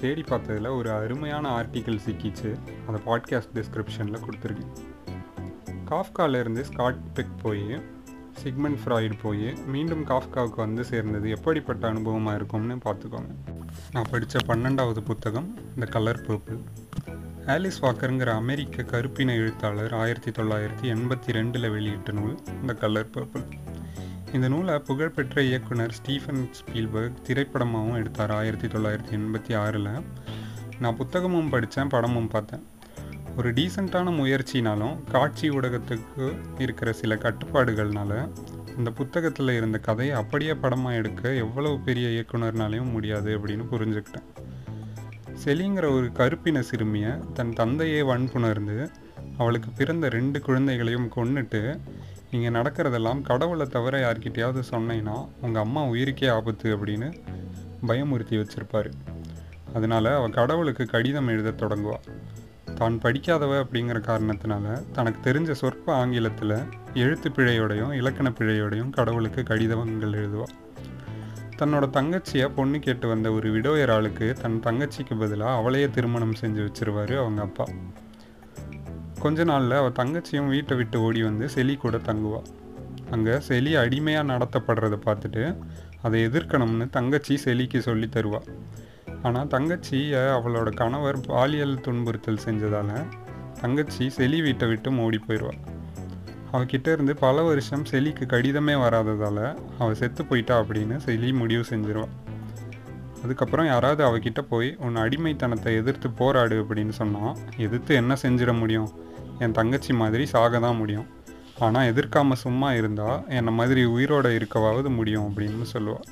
தேடி 0.00 0.20
பார்த்ததில் 0.20 0.76
ஒரு 0.76 0.90
அருமையான 0.90 1.62
ஆர்டிக்கிள் 1.62 1.98
சிக்கிச்சு. 2.06 2.58
அதை 2.88 3.00
பாட்காஸ்ட் 3.06 3.54
டிஸ்கிரிப்ஷனில் 3.54 4.22
கொடுத்துருக்கேன் 4.24 4.72
காஃப்காலேருந்து 5.90 6.64
ஸ்காட் 6.72 6.98
பிக் 7.14 7.38
போய் 7.42 7.80
சிக்மண்ட் 8.42 8.78
ஃப்ராய்டு 8.84 9.12
போய் 9.22 9.54
மீண்டும் 9.66 10.06
காஃப்காவுக்கு 10.06 10.56
வந்து 10.56 10.84
சேர்ந்தது 10.84 11.30
எப்படிப்பட்ட 11.30 11.92
அனுபவமாக 11.92 12.34
இருக்கும்னு 12.34 12.74
பார்த்துக்கோங்க. 12.74 13.34
நான் 13.92 14.06
படித்த 14.10 14.38
பன்னெண்டாவது 14.46 15.00
புத்தகம் 15.00 15.54
த 15.78 15.86
கலர் 15.86 16.20
பர்பிள் 16.26 16.60
ஆலிஸ் 17.52 17.78
வாக்கருங்கிற 17.80 18.30
அமெரிக்க 18.32 18.82
கருப்பின 18.82 19.34
எழுத்தாளர் 19.34 19.94
ஆயிரத்தி 19.94 20.30
தொள்ளாயிரத்தி 20.30 20.86
எண்பத்தி 20.94 21.30
ரெண்டில் 21.32 21.70
வெளியிட்ட 21.70 22.12
நூல் 22.12 22.34
த 22.66 22.72
கலர் 22.72 23.10
பர்பிள் 23.10 23.44
இந்த 24.32 24.48
நூலை 24.48 24.78
புகழ்பெற்ற 24.78 25.42
இயக்குனர் 25.42 25.92
ஸ்டீஃபன் 25.92 26.50
ஸ்பீல்பர்க் 26.58 27.22
திரைப்படமாகவும் 27.26 27.94
எடுத்தார் 27.94 28.30
ஆயிரத்தி 28.30 28.66
தொள்ளாயிரத்தி 28.66 29.14
எண்பத்தி 29.18 29.56
ஆறில். 29.56 29.88
நான் 30.78 30.96
புத்தகமும் 30.96 31.48
படித்தேன் 31.48 31.88
படமும் 31.88 32.28
பார்த்தேன். 32.28 32.66
ஒரு 33.36 33.52
டீசெண்டான 33.52 34.12
முயற்சினாலும் 34.18 35.04
காட்சி 35.04 35.50
ஊடகத்துக்கு 35.50 36.26
இருக்கிற 36.58 36.92
சில 36.92 37.14
கட்டுப்பாடுகள்னால 37.14 38.28
இந்த 38.76 38.90
புத்தகத்தில் 38.90 39.48
இருந்த 39.48 39.78
கதையை 39.78 40.16
அப்படியே 40.16 40.54
படமாக 40.54 40.96
எடுக்க 40.96 41.32
எவ்வளவு 41.32 41.78
பெரிய 41.78 42.08
இயக்குனர்னாலையும் 42.08 42.92
முடியாது 42.92 43.38
அப்படின்னு 43.38 43.66
புரிஞ்சுக்கிட்டேன். 43.72 44.37
செலிங்கிற 45.44 45.94
ஒரு 45.96 46.12
கருப்பின 46.12 46.62
சிறுமியை 46.62 47.10
தன் 47.34 47.52
தந்தையே 47.52 48.02
வன்புணர்ந்து 48.02 48.90
அவளுக்கு 49.38 49.70
பிறந்த 49.70 50.08
ரெண்டு 50.08 50.40
குழந்தைகளையும் 50.40 51.10
கொன்னுட்டு 51.16 51.78
இங்கே 52.30 52.48
நடக்கிறதெல்லாம் 52.48 53.22
கடவுளை 53.22 53.66
தவிர 53.66 54.00
யார்கிட்டையாவது 54.00 54.62
சொன்னேன்னா 54.70 55.28
உங்கள் 55.40 55.62
அம்மா 55.62 55.84
உயிருக்கே 55.84 56.30
ஆபத்து 56.30 56.76
அப்படின்னு 56.76 57.12
பயமுறுத்தி 57.86 58.36
வச்சுருப்பார். 58.36 58.90
அதனால 59.74 60.16
அவள் 60.16 60.30
கடவுளுக்கு 60.30 60.86
கடிதம் 60.86 61.28
எழுத 61.28 61.50
தொடங்குவாள் 61.50 62.06
தான் 62.74 63.00
படிக்காதவ 63.00 63.64
அப்படிங்கிற 63.64 64.00
காரணத்தினால 64.00 64.82
தனக்கு 64.92 65.30
தெரிஞ்ச 65.30 65.50
சொற்ப 65.52 65.94
ஆங்கிலத்தில் 65.94 66.56
எழுத்து 66.94 67.28
பிழையோடையும் 67.28 67.92
இலக்கண 67.92 68.32
பிழையோடையும் 68.38 68.90
கடவுளுக்கு 68.90 69.42
கடிதங்கள் 69.42 70.10
எழுதுவாள் 70.10 70.66
தன்னோட 71.58 71.86
தங்கச்சியை 71.90 72.54
பொண்ணு 72.54 72.78
கேட்டு 72.78 73.08
வந்த 73.08 73.32
ஒரு 73.32 73.52
விடோயர் 73.52 73.92
ஆளுக்கு 73.92 74.32
தன் 74.32 74.60
தங்கச்சிக்கு 74.64 75.18
பதிலாக 75.18 75.56
அவளையே 75.56 75.90
திருமணம் 75.90 76.34
செஞ்சு 76.40 76.68
வச்சிருவாரு 76.68 77.18
அவங்க 77.18 77.42
அப்பா. 77.42 77.66
கொஞ்ச 79.18 79.44
நாளில் 79.44 79.70
அவள் 79.70 79.92
தங்கச்சியும் 79.92 80.48
வீட்டை 80.48 80.76
விட்டு 80.76 81.00
ஓடி 81.00 81.22
வந்து 81.22 81.46
செலி 81.46 81.76
கூட 81.76 81.96
தங்குவா. 81.96 82.42
அங்கே 83.10 83.30
செலி 83.30 83.74
அடிமையாக 83.76 84.32
நடத்தப்படுறதை 84.32 84.98
பார்த்துட்டு 85.06 85.56
அதை 86.02 86.26
எதிர்க்கணும்னு 86.26 86.90
தங்கச்சி 86.90 87.38
செலிக்கு 87.44 87.78
சொல்லி 87.78 88.06
தருவா. 88.06 88.40
ஆனால் 89.22 89.46
தங்கச்சியை 89.46 90.20
அவளோட 90.38 90.74
கணவர் 90.74 91.20
பாலியல் 91.20 91.80
துன்புறுத்தல் 91.80 92.44
செஞ்சதால் 92.44 93.08
தங்கச்சி 93.60 94.06
செலி 94.16 94.42
வீட்டை 94.42 94.68
விட்டு 94.68 94.98
ஓடி 94.98 95.20
போயிடுவாள் 95.26 95.76
அவகிட்ட 96.52 96.92
இருந்து 96.92 97.16
பல 97.16 97.42
வருஷம் 97.42 97.84
செலிக்கு 97.90 98.24
கடிதமே 98.26 98.74
வராததால் 98.80 99.58
அவள் 99.78 99.94
செத்து 99.94 100.24
போயிட்டா 100.24 100.60
அப்படின்னு 100.60 100.96
செலி 101.06 101.34
முடிவு 101.34 101.64
செஞ்சிருவாள் 101.70 102.14
அதுக்கப்புறம் 103.22 103.66
யாராவது 103.66 104.02
அவகிட்ட 104.04 104.40
போய் 104.40 104.76
உன் 104.78 104.96
அடிமைத்தனத்தை 104.96 105.76
எதிர்த்து 105.76 106.10
போராடு 106.10 106.62
அப்படின்னு 106.62 106.88
சொன்னால் 106.88 107.36
எதிர்த்து 107.56 107.94
என்ன 107.94 108.16
செஞ்சிட 108.22 108.58
முடியும்? 108.58 108.90
என் 109.38 109.52
தங்கச்சி 109.52 109.92
மாதிரி 109.92 110.26
சாக 110.26 110.58
தான் 110.58 110.76
முடியும். 110.76 111.06
ஆனால் 111.58 111.92
எதிர்க்காமல் 111.92 112.42
சும்மா 112.44 112.72
இருந்தால் 112.72 113.28
என்னை 113.28 113.52
மாதிரி 113.52 113.84
உயிரோடு 113.84 114.38
இருக்கவாவது 114.38 114.88
முடியும் 114.88 115.26
அப்படின்னு 115.28 115.66
சொல்லுவாள் 115.72 116.08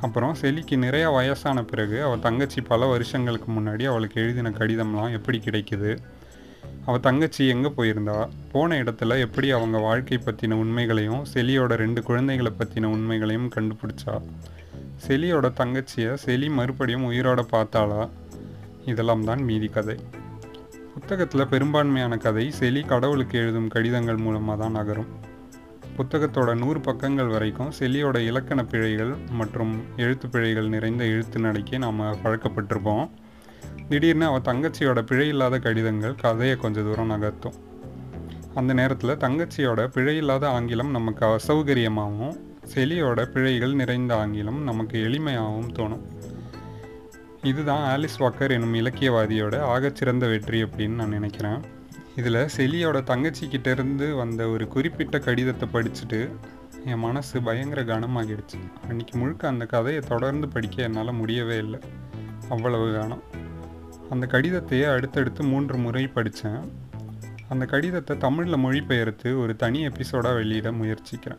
அப்புறம் 0.00 0.34
செலிக்கு 0.40 0.76
நிறையா 0.76 1.12
வயசான 1.12 1.64
பிறகு 1.64 2.02
அவள் 2.02 2.18
தங்கச்சி 2.18 2.60
பல 2.60 2.86
வருஷங்களுக்கு 2.86 3.52
முன்னாடி 3.52 3.84
அவளுக்கு 3.84 4.20
எழுதின 4.20 4.50
கடிதம்லாம் 4.50 5.10
எப்படி 5.10 5.38
கிடைக்குது? 5.38 5.98
அவள் 6.86 7.00
தங்கச்சி 7.00 7.48
எங்கே 7.48 7.68
போயிருந்தா? 7.68 8.28
போன 8.52 8.82
இடத்துல 8.82 9.18
எப்படி 9.18 9.50
அவங்க 9.50 9.78
வாழ்க்கை 9.78 10.18
பற்றின 10.18 10.52
உண்மைகளையும் 10.52 11.24
செலியோட 11.34 11.74
ரெண்டு 11.74 12.02
குழந்தைகளை 12.02 12.52
பற்றின 12.58 12.84
உண்மைகளையும் 12.84 13.50
கண்டுபிடிச்சா? 13.56 14.22
செலியோட 15.08 15.46
தங்கச்சியை 15.60 16.16
செலி 16.26 16.50
மறுபடியும் 16.50 17.10
உயிரோட 17.10 17.42
பார்த்தாளா? 17.52 18.08
இதெல்லாம் 18.84 19.24
தான் 19.24 19.42
மீதி 19.42 19.68
கதை. 19.68 19.96
புத்தகத்தில் 20.94 21.46
பெரும்பான்மையான 21.46 22.16
கதை 22.16 22.52
செலி 22.60 22.86
கடவுளுக்கு 22.86 23.38
எழுதும் 23.38 23.68
கடிதங்கள் 23.68 24.16
மூலமாக 24.16 24.62
தான் 24.62 24.72
நகரும். 24.72 25.10
புத்தகத்தோட 25.96 26.56
நூறு 26.56 26.80
பக்கங்கள் 26.80 27.26
வரைக்கும் 27.26 27.72
செலியோட 27.78 28.18
இலக்கண 28.18 28.64
பிழைகள் 28.64 29.14
மற்றும் 29.30 29.82
எழுத்து 29.96 30.28
பிழைகள் 30.28 30.68
நிறைந்த 30.68 31.04
எழுத்து 31.04 31.40
நடைக்கு 31.40 31.78
நாம் 31.78 32.00
பழக்கப்பட்டிருப்போம். 32.00 33.10
திடீர்னு 33.88 34.24
அவள் 34.24 34.46
தங்கச்சியோட 34.48 35.00
பிழை 35.02 35.28
இல்லாத 35.28 35.58
கடிதங்கள் 35.58 36.14
கதையை 36.14 36.56
கொஞ்சம் 36.56 36.84
தூரம் 36.84 37.10
நகர்த்தும். 37.10 37.56
அந்த 38.54 38.72
நேரத்தில் 38.72 39.20
தங்கச்சியோட 39.24 39.86
பிழை 39.86 40.16
இல்லாத 40.16 40.48
ஆங்கிலம் 40.48 40.90
நமக்கு 40.90 41.24
அசௌகரியமாகவும் 41.26 42.36
செலியோட 42.74 43.24
பிழைகள் 43.24 43.74
நிறைந்த 43.74 44.16
ஆங்கிலம் 44.16 44.62
நமக்கு 44.62 44.96
எளிமையாகவும் 45.04 45.72
தோணும். 45.72 46.04
இதுதான் 47.42 47.82
ஆலிஸ் 47.94 48.18
வாக்கர் 48.18 48.50
என்னும் 48.50 48.74
இலக்கியவாதியோட 48.74 49.54
ஆகச்சிறந்த 49.74 50.28
வெற்றி 50.28 50.64
அப்படின்னு 50.64 51.00
நான் 51.00 51.08
நினைக்கிறேன். 51.08 51.60
இதில் 52.16 52.40
செலியோட 52.56 52.98
தங்கச்சிக்கிட்டேருந்து 53.10 54.16
வந்த 54.16 54.48
ஒரு 54.48 54.68
குறிப்பிட்ட 54.68 55.18
கடிதத்தை 55.18 55.68
படிச்சுட்டு 55.72 56.20
என் 56.84 56.98
மனசு 56.98 57.42
பயங்கர 57.42 57.82
கனமாகிடுச்சு. 57.82 58.60
அன்றைக்கி 58.88 59.14
முழுக்க 59.14 59.48
அந்த 59.48 59.66
கதையை 59.66 60.02
தொடர்ந்து 60.08 60.48
படிக்க 60.48 60.82
என்னால் 60.82 61.12
முடியவே 61.12 61.56
இல்லை. 61.56 61.80
அவ்வளவு 62.48 62.86
கனம். 63.00 63.24
அந்த 64.10 64.26
கடிதத்தையே 64.30 64.92
அடுத்தடுத்து 64.92 65.42
மூன்று 65.42 65.76
முறை 65.76 66.06
படித்தேன். 66.06 66.72
அந்த 67.48 67.66
கடிதத்தை 67.66 68.16
தமிழில் 68.16 68.56
மொழிபெயர்த்து 68.56 69.38
ஒரு 69.40 69.56
தனி 69.56 69.86
எபிசோடாக 69.86 70.34
வெளியிட 70.34 70.72
முயற்சிக்கிறேன். 70.72 71.38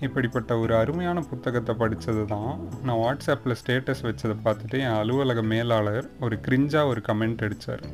இப்படிப்பட்ட 0.00 0.58
ஒரு 0.58 0.76
அருமையான 0.76 1.20
புத்தகத்தை 1.20 1.74
படித்தது 1.74 2.26
தான். 2.26 2.58
நான் 2.82 2.96
வாட்ஸ்அப்பில் 2.96 3.54
ஸ்டேட்டஸ் 3.66 4.02
வச்சதை 4.02 4.36
பார்த்துட்டு 4.44 4.72
என் 4.72 4.98
அலுவலக 5.00 5.42
மேலாளர் 5.42 6.08
ஒரு 6.20 6.38
கிரிஞ்சாக 6.48 6.86
ஒரு 6.86 7.02
கமெண்ட் 7.08 7.42
அடித்தார் 7.42 7.84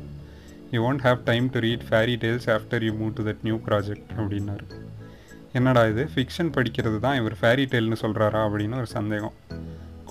you 0.71 0.91
won't 0.91 0.95
have 0.95 1.19
time 1.23 1.49
to 1.49 1.59
read 1.59 1.81
fairy 1.89 2.15
tales 2.25 2.47
after 2.47 2.83
you 2.83 2.93
move 2.93 3.13
to 3.13 3.23
that 3.23 3.43
new 3.43 3.55
project 3.55 4.11
அப்படின்னாரு. 4.17 4.67
என்னடா 5.53 5.85
இது? 5.85 6.09
ஃபிக்ஷன் 6.15 6.51
படிக்கிறது 6.57 6.99
தான் 6.99 7.19
இவர் 7.19 7.37
ஃபேரி 7.41 7.63
டெய்ல்னு 7.71 7.95
சொல்கிறாரா 8.01 8.41
அப்படின்னு 8.49 8.75
ஒரு 8.75 8.85
சந்தேகம். 8.85 9.33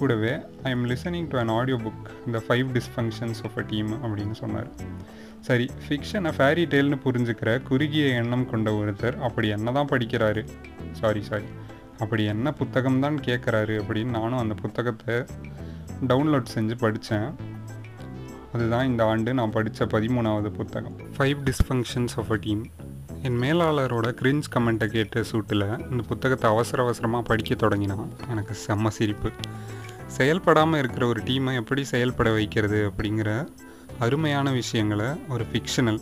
கூடவே 0.01 0.33
I 0.69 0.71
am 0.77 0.85
listening 0.93 1.29
to 1.33 1.39
an 1.43 1.53
audio 1.59 1.79
book 1.87 2.07
the 2.37 2.41
five 2.47 2.69
dysfunctions 2.77 3.41
of 3.47 3.57
a 3.63 3.65
team 3.73 3.91
அப்படின்னு 4.03 4.37
சொன்னார். 4.43 4.71
சரி 5.49 5.67
ஃபிக்ஷனை 5.85 6.31
ஃபேரி 6.39 6.65
டெய்ல்னு 6.73 6.99
புரிஞ்சுக்கிற 7.05 7.51
குறுகிய 7.69 8.07
எண்ணம் 8.23 8.49
கொண்ட 8.53 8.71
ஒருத்தர் 8.81 9.17
அப்படி 9.29 9.49
என்ன 9.57 9.73
தான் 9.79 9.91
படிக்கிறாரு? 9.93 10.43
சாரி 11.01 11.23
சாரி 11.31 11.49
அப்படி 12.05 12.23
என்ன 12.35 12.53
புத்தகம் 12.59 13.01
தான் 13.05 13.17
கேட்குறாரு 13.29 13.75
அப்படின்னு 13.83 14.17
நானும் 14.19 14.43
அந்த 14.43 14.55
புத்தகத்தை 14.65 15.17
டவுன்லோட் 16.11 16.53
செஞ்சு 16.57 16.77
படித்தேன் 16.85 17.31
அதுதான் 18.55 18.89
இந்த 18.91 19.03
ஆண்டு 19.11 19.33
நான் 19.41 19.57
படித்த 19.57 19.87
பதிமூணாவது 19.95 20.51
புத்தகம். 20.61 20.97
Five 21.17 21.41
dysfunctions 21.49 22.15
of 22.23 22.33
a 22.37 22.39
team 22.47 22.63
என் 23.29 23.39
மேலாளரோட 23.43 24.09
கிரிஞ்ச் 24.21 24.47
கமெண்ட்டை 24.55 24.87
கேட்ட 24.95 25.23
சூட்டில் 25.31 25.67
இந்த 25.91 26.03
புத்தகத்தை 26.11 26.47
அவசர 26.55 26.83
அவசரமாக 26.87 27.25
படிக்க 27.31 27.55
தொடங்கினா 27.63 27.97
எனக்கு 28.33 28.55
செம்ம 28.67 28.93
சிரிப்பு. 28.99 29.31
செயல்படாமல் 30.17 30.79
இருக்கிற 30.79 31.07
ஒரு 31.07 31.21
டீமை 31.21 31.55
எப்படி 31.55 31.85
செயல்பட 31.85 32.31
வைக்கிறது 32.31 32.91
அப்படிங்கிற 32.91 33.31
அருமையான 33.99 34.51
விஷயங்களை 34.51 35.09
ஒரு 35.29 35.45
ஃபிக்ஷனல் 35.51 36.01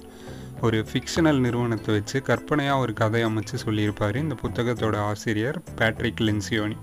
ஒரு 0.61 0.87
ஃபிக்ஷனல் 0.93 1.41
நிறுவனத்தை 1.41 1.95
வச்சு 1.95 2.23
கற்பனையாக 2.23 2.79
ஒரு 2.79 2.93
கதை 2.93 3.25
அமைச்சு 3.25 3.57
சொல்லியிருப்பார் 3.65 4.17
இந்த 4.17 4.35
புத்தகத்தோட 4.43 4.97
ஆசிரியர் 4.97 5.59
பேட்ரிக் 5.75 6.25
லின்சியோனி 6.29 6.79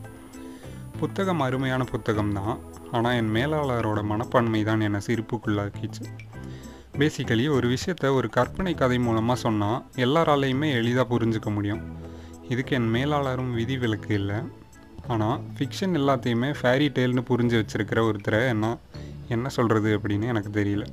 புத்தகம் 0.99 1.39
அருமையான 1.39 1.83
புத்தகம் 1.83 2.33
தான். 2.33 2.59
ஆனால் 2.91 3.15
என் 3.15 3.31
மேலாளரோட 3.33 4.03
மனப்பான்மை 4.03 4.63
தான் 4.63 4.81
என்னை 4.81 4.99
சிரிப்புக்குள்ளாக்கிச்சு. 5.07 6.03
பேசிக்கலி 6.99 7.45
ஒரு 7.49 7.67
விஷயத்த 7.67 8.13
ஒரு 8.13 8.27
கற்பனை 8.29 8.73
கதை 8.73 8.97
மூலமாக 8.99 9.39
சொன்னால் 9.39 9.81
எல்லாராலையுமே 9.95 10.69
எளிதாக 10.71 11.07
புரிஞ்சுக்க 11.13 11.49
முடியும். 11.53 11.81
இதுக்கு 12.49 12.75
என் 12.75 12.93
மேலாளரும் 12.93 13.51
விதிவிலக்கு 13.53 14.13
இல்லை. 14.13 14.39
ஆனால் 15.07 15.41
ஃபிக்ஷன் 15.57 15.95
எல்லாத்தையுமே 15.99 16.49
ஃபேரி 16.61 16.87
டேல்னு 16.97 17.21
புரிஞ்சு 17.29 17.57
வச்சுருக்கிற 17.61 17.99
ஒருத்தரை 18.09 18.47
என்ன 18.47 18.77
என்ன 19.27 19.49
சொல்கிறது 19.49 19.97
அப்படின்னு 19.97 20.27
எனக்கு 20.27 20.49
தெரியல. 20.61 20.85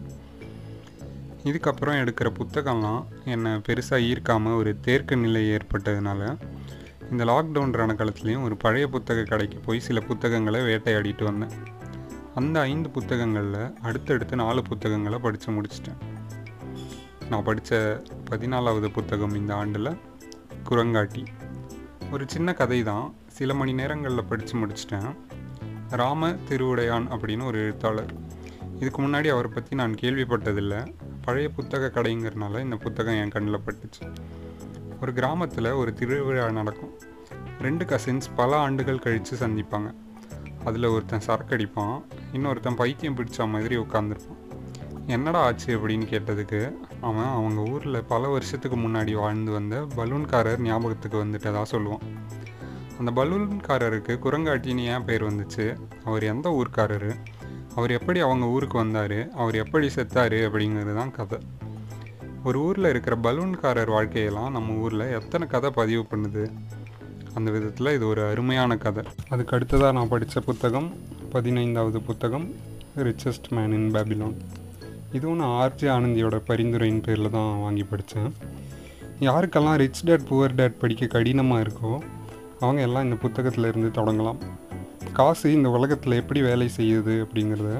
இதுக்கப்புறம் 1.44 2.00
எடுக்கிற 2.02 2.28
புத்தகம்லாம் 2.38 3.04
என்னை 3.24 3.52
பெருசாக 3.52 4.04
ஈர்க்காமல் 4.10 4.56
ஒரு 4.56 4.80
தேர்க்க 4.80 5.14
நிலை 5.14 5.42
ஏற்பட்டதுனால 5.50 6.36
இந்த 7.10 7.24
லாக்டவுன் 7.24 7.74
ரணக்காலத்துலேயும் 7.80 8.42
ஒரு 8.42 8.56
பழைய 8.56 8.88
புத்தக 8.88 9.22
கடைக்கு 9.22 9.58
போய் 9.58 9.80
சில 9.80 10.00
புத்தகங்களை 10.00 10.60
வேட்டையாடிட்டு 10.60 11.24
வந்தேன். 11.24 11.54
அந்த 12.34 12.60
ஐந்து 12.60 12.90
புத்தகங்களில் 12.90 13.74
அடுத்தடுத்து 13.82 14.36
நாலு 14.36 14.62
புத்தகங்களை 14.62 15.18
படித்து 15.18 15.52
முடிச்சிட்டேன். 15.52 16.00
நான் 17.30 17.42
படித்த 17.42 18.02
பதினாலாவது 18.30 18.88
புத்தகம் 18.92 19.34
இந்த 19.34 19.54
ஆண்டில் 19.54 19.98
குரங்காட்டி. 20.70 21.26
ஒரு 22.12 22.24
சின்ன 22.26 22.54
கதை 22.54 22.82
தான் 22.82 23.14
சில 23.32 23.54
மணி 23.54 23.72
நேரங்களில் 23.72 24.24
படித்து 24.24 24.54
முடிச்சிட்டேன். 24.58 25.16
ராம 25.90 26.30
திருவுடையான் 26.30 27.06
அப்படின்னு 27.08 27.44
ஒரு 27.44 27.58
எழுத்தாளர். 27.58 28.14
இதுக்கு 28.80 29.02
முன்னாடி 29.02 29.28
அவரை 29.28 29.50
பற்றி 29.54 29.76
நான் 29.76 29.94
கேள்விப்பட்டதில்லை. 29.94 30.94
பழைய 31.20 31.48
புத்தக 31.48 31.90
கடைங்கிறனால 31.94 32.60
இந்த 32.60 32.76
புத்தகம் 32.76 33.14
என் 33.14 33.28
கண்ணில் 33.28 33.60
பட்டுச்சு. 33.66 34.14
ஒரு 35.02 35.12
கிராமத்தில் 35.12 35.70
ஒரு 35.70 35.94
திருவிழா 35.94 36.50
நடக்கும். 36.50 36.94
ரெண்டு 37.60 37.84
கசின்ஸ் 37.84 38.28
பல 38.36 38.56
ஆண்டுகள் 38.56 38.98
கழித்து 38.98 39.36
சந்திப்பாங்க. 39.36 39.94
அதில் 40.64 40.84
ஒருத்தன் 40.84 41.26
சரக்கடிப்பான் 41.26 42.02
இன்னொருத்தன் 42.32 42.76
பைத்தியம் 42.76 43.16
பிடிச்ச 43.16 43.48
மாதிரி 43.48 43.76
உட்காந்துருப்பான் 43.76 44.40
என்னடா 45.06 45.40
ஆச்சு 45.40 45.78
அப்படின்னு 45.78 46.04
கேட்டதுக்கு 46.04 46.74
அவன் 47.00 47.24
அவங்க 47.24 47.70
ஊரில் 47.70 48.04
பல 48.04 48.28
வருஷத்துக்கு 48.28 48.78
முன்னாடி 48.78 49.14
வாழ்ந்து 49.14 49.52
வந்த 49.52 49.86
பலூன்காரர் 49.96 50.58
ஞாபகத்துக்கு 50.58 51.24
வந்துட்டதா 51.24 51.62
சொல்லுவான். 51.70 52.04
அந்த 52.98 53.24
பலூன்காரருக்கு 53.24 54.18
குரங்காட்டின்னு 54.24 54.84
ஏன் 54.84 55.04
பேர் 55.04 55.22
வந்துச்சு? 55.22 55.76
அவர் 56.04 56.22
எந்த 56.22 56.48
ஊர்க்காரரு? 56.50 57.14
அவர் 57.74 57.90
எப்படி 57.90 58.20
அவங்க 58.20 58.46
ஊருக்கு 58.46 58.78
வந்தார்? 58.78 59.30
அவர் 59.30 59.54
எப்படி 59.54 59.86
செத்தார்? 59.86 60.36
அப்படிங்கிறது 60.48 60.94
தான் 60.94 61.10
கதை. 61.10 61.38
ஒரு 62.44 62.60
ஊரில் 62.60 62.84
இருக்கிற 62.84 63.16
பலூன்காரர் 63.16 63.90
வாழ்க்கையெல்லாம் 63.90 64.50
நம்ம 64.50 64.72
ஊரில் 64.72 65.00
எத்தனை 65.00 65.48
கதை 65.48 65.70
பதிவு 65.70 66.06
பண்ணுது? 66.10 66.50
அந்த 67.34 67.50
விதத்தில் 67.50 67.92
இது 67.92 68.06
ஒரு 68.06 68.28
அருமையான 68.28 68.76
கதை. 68.76 69.04
அதுக்கு 69.28 69.56
அடுத்ததாக 69.56 69.92
நான் 69.92 70.08
படித்த 70.08 70.40
புத்தகம் 70.40 70.92
பதினைந்தாவது 71.30 72.00
புத்தகம் 72.00 72.54
ரிச்சஸ்ட் 72.96 73.48
மேன் 73.50 73.72
இன் 73.72 73.90
பேபிலோன் 73.90 74.36
இதுவும் 75.12 75.36
நான் 75.36 75.70
ஆர்ஜி 75.70 75.82
ஆனந்தியோட 75.82 76.40
பரிந்துரையின் 76.48 77.02
பேரில் 77.02 77.30
தான் 77.30 77.58
வாங்கி 77.58 77.84
படித்தேன் 77.84 78.32
யாருக்கெல்லாம் 79.20 79.74
ரிச் 79.74 80.04
டேட் 80.04 80.20
புவர் 80.20 80.54
டேட் 80.54 80.78
படிக்க 80.78 81.06
கடினமாக 81.06 81.62
இருக்கோ 81.62 82.02
அவங்க 82.62 82.82
எல்லாம் 82.88 83.04
இந்த 83.04 83.16
புத்தகத்தில் 83.16 83.68
இருந்து 83.70 83.90
தொடங்கலாம். 83.98 84.40
காசு 85.18 85.46
இந்த 85.52 85.68
உலகத்தில் 85.76 86.18
எப்படி 86.20 86.40
வேலை 86.48 86.66
செய்யுது 86.76 87.14
அப்படிங்கிறத 87.24 87.70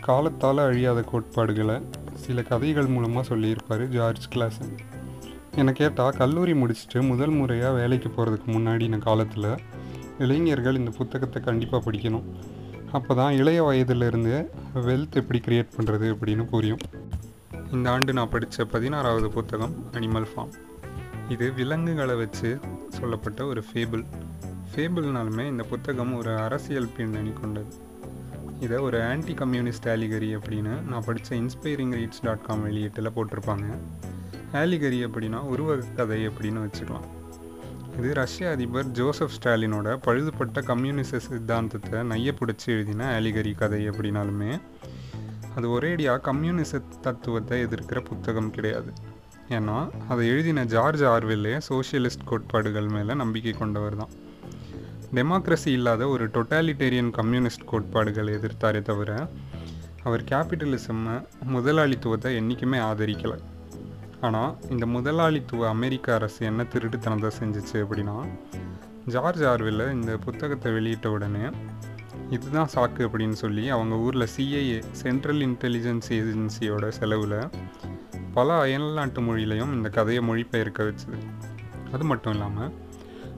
காலத்தால் 0.00 0.60
அழியாத 0.66 1.00
கோட்பாடுகளை 1.02 1.76
சில 2.24 2.42
கதைகள் 2.42 2.92
மூலமாக 2.94 3.24
சொல்லியிருப்பார் 3.26 3.84
ஜார்ஜ் 3.88 4.26
கிளாசன். 4.34 4.74
என்னை 5.56 5.72
கேட்டால் 5.74 6.18
கல்லூரி 6.20 6.52
முடிச்சுட்டு 6.52 7.00
முதல் 7.08 7.34
முறையாக 7.38 7.72
வேலைக்கு 7.74 8.08
போகிறதுக்கு 8.08 8.48
முன்னாடின 8.56 8.98
காலத்தில் 8.98 9.50
இளைஞர்கள் 10.18 10.80
இந்த 10.80 10.92
புத்தகத்தை 10.98 11.42
கண்டிப்பாக 11.42 11.82
படிக்கணும். 11.86 12.26
அப்போ 12.92 13.12
தான் 13.14 13.36
இளைய 13.40 13.62
வயதிலிருந்து 13.62 14.34
வெல்த் 14.86 15.18
எப்படி 15.20 15.40
க்ரியேட் 15.46 15.74
பண்ணுறது 15.76 16.08
அப்படின்னு 16.14 16.44
புரியும். 16.52 16.82
இந்த 17.72 17.86
ஆண்டு 17.90 18.12
நான் 18.12 18.30
படித்த 18.30 18.64
பதினாறாவது 18.64 19.28
புத்தகம் 19.30 19.74
அனிமல் 19.92 20.30
ஃபார்ம் 20.32 20.54
இது 21.28 21.52
விலங்குகளை 21.52 22.14
வச்சு 22.14 22.58
சொல்லப்பட்ட 22.88 23.46
ஒரு 23.46 23.64
ஃபேபிள் 23.72 24.04
ஃபேபிள்னாலுமே 24.72 25.46
இந்த 25.46 25.62
புத்தகம் 25.62 26.16
ஒரு 26.16 26.38
அரசியல் 26.38 26.88
பின்னணி 26.96 27.32
கொண்டது. 27.40 27.74
இதை 28.60 28.78
ஒரு 28.78 29.02
ஆன்டி 29.02 29.34
கம்யூனிஸ்ட் 29.34 29.88
ஆலிகரி 29.88 30.28
அப்படின்னு 30.36 30.82
நான் 30.82 31.04
படித்த 31.04 31.36
இன்ஸ்பைரிங் 31.36 31.94
ரீட்ஸ் 31.98 32.22
டாட் 32.22 32.46
காம் 32.46 32.66
வெளியீட்டில் 32.66 33.14
போட்டிருப்பாங்க. 33.16 33.68
ஆலிகரி 34.52 35.00
அப்படின்னா 35.06 35.40
உருவ 35.40 35.76
கதை 35.76 36.28
அப்படின்னு 36.28 36.64
வச்சுக்கலாம். 36.66 37.06
இது 37.98 38.14
ரஷ்ய 38.14 38.50
அதிபர் 38.50 38.90
ஜோசப் 38.90 39.34
ஸ்டாலினோட 39.36 39.88
பழுதுபட்ட 40.06 40.62
கம்யூனிச 40.62 41.18
சித்தாந்தத்தை 41.18 42.00
நைய 42.00 42.34
பிடிச்சி 42.40 42.66
எழுதின 42.66 43.20
ஆலிகரி 43.20 43.54
கதை 43.54 43.88
அப்படின்னாலுமே 43.88 44.60
அது 45.56 45.80
ஒரேடியாக 45.80 46.20
கம்யூனிச 46.20 46.80
தத்துவத்தை 47.00 47.64
எதிர்க்கிற 47.64 48.04
புத்தகம் 48.04 48.50
கிடையாது. 48.50 48.92
ஏன்னா 49.56 49.76
அதை 50.08 50.22
எழுதின 50.28 50.64
ஜார்ஜ் 50.64 51.02
ஆர்வெல்லே 51.04 51.54
சோஷியலிஸ்ட் 51.68 52.28
கோட்பாடுகள் 52.30 52.88
மேலே 52.88 53.14
நம்பிக்கை 53.14 53.52
கொண்டவர் 53.52 53.96
தான். 53.96 54.12
டெமோக்ரஸி 55.14 55.70
இல்லாத 55.78 56.08
ஒரு 56.08 56.24
டொட்டாலிட்டேரியன் 56.26 57.10
கம்யூனிஸ்ட் 57.10 57.64
கோட்பாடுகளை 57.64 58.32
எதிர்த்தாரே 58.34 58.82
தவிர 58.82 59.10
அவர் 60.02 60.24
கேபிட்டலிசம் 60.30 61.02
முதலாளித்துவத்தை 61.56 62.32
என்றைக்குமே 62.40 62.78
ஆதரிக்கலை. 62.78 63.38
ஆனால் 64.20 64.56
இந்த 64.70 64.86
முதலாளித்துவ 64.86 65.68
அமெரிக்க 65.68 66.14
அரசு 66.14 66.40
என்ன 66.46 66.62
திருட்டுத்தனத்தை 66.74 67.30
செஞ்சுச்சு 67.40 67.76
அப்படின்னா 67.84 68.16
ஜார்ஜ் 69.06 69.44
ஆர்வில் 69.44 69.84
இந்த 69.92 70.12
புத்தகத்தை 70.16 70.72
வெளியிட்ட 70.72 71.06
உடனே 71.10 71.44
இதுதான் 72.30 72.70
சாக்கு 72.74 73.02
அப்படின்னு 73.06 73.32
சொல்லி 73.32 73.68
அவங்க 73.68 73.94
ஊரில் 73.96 74.32
சிஐஏ 74.34 74.78
சென்ட்ரல் 75.02 75.40
இன்டெலிஜென்ஸ் 75.40 76.08
ஏஜென்சியோட 76.18 76.88
செலவில் 76.88 77.36
பல 78.34 78.58
அயல்நாட்டு 78.58 79.20
மொழியிலையும் 79.20 79.72
இந்த 79.72 79.88
கதையை 79.88 80.28
மொழிபெயர்க்க 80.28 80.82
வச்சுது. 80.82 81.18
அது 81.92 82.04
மட்டும் 82.04 82.32
இல்லாமல் 82.32 82.72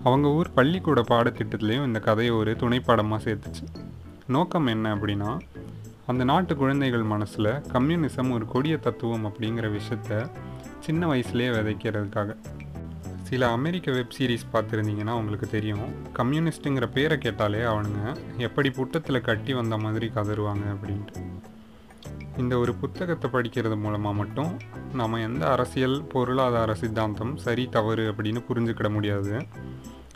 அவங்க 0.04 0.28
ஊர் 0.28 0.52
பள்ளிக்கூட 0.54 1.00
பாடத்திட்டத்துலேயும் 1.00 1.86
இந்த 1.86 2.00
கதையை 2.00 2.34
ஒரு 2.34 2.52
துணைப்பாடமாக 2.52 3.18
சேர்த்துச்சு. 3.24 3.66
நோக்கம் 4.26 4.66
என்ன 4.66 4.94
அப்படின்னா 4.94 5.38
அந்த 6.06 6.24
நாட்டு 6.24 6.56
குழந்தைகள் 6.56 7.02
மனசில் 7.02 7.44
கம்யூனிசம் 7.44 8.32
ஒரு 8.32 8.46
கொடிய 8.46 8.76
தத்துவம் 8.76 9.26
அப்படிங்கிற 9.26 9.78
விஷயத்த 9.78 10.30
சின்ன 10.78 11.12
வயசுலேயே 11.12 11.50
விதைக்கிறதுக்காக. 11.56 12.36
சில 13.22 13.50
அமெரிக்க 13.50 13.92
வெப் 13.92 14.12
சீரிஸ் 14.18 14.46
பார்த்துருந்தீங்கன்னா 14.52 15.10
உங்களுக்கு 15.10 15.46
தெரியும். 15.46 15.94
கம்யூனிஸ்ட்டுங்கிற 16.16 16.86
பேரை 16.86 17.18
கேட்டாலே 17.18 17.58
அவனுங்க 17.58 18.16
எப்படி 18.36 18.70
புட்டத்தில் 18.70 19.20
கட்டி 19.20 19.54
வந்த 19.54 19.76
மாதிரி 19.76 20.10
கதருவாங்க 20.14 20.66
அப்படின்ட்டு. 20.74 21.35
இந்த 22.38 22.58
ஒரு 22.58 22.74
புத்தகத்தை 22.74 23.30
படிக்கிறது 23.30 23.76
மூலமாக 23.78 24.16
மட்டும் 24.16 24.50
நம்ம 24.92 25.20
எந்த 25.20 25.50
அரசியல் 25.50 26.02
பொருளாதார 26.02 26.74
சித்தாந்தம் 26.74 27.36
சரி 27.36 27.68
தவறு 27.68 28.12
அப்படின்னு 28.12 28.40
புரிஞ்சுக்கிட 28.48 28.90
முடியாது. 28.90 29.46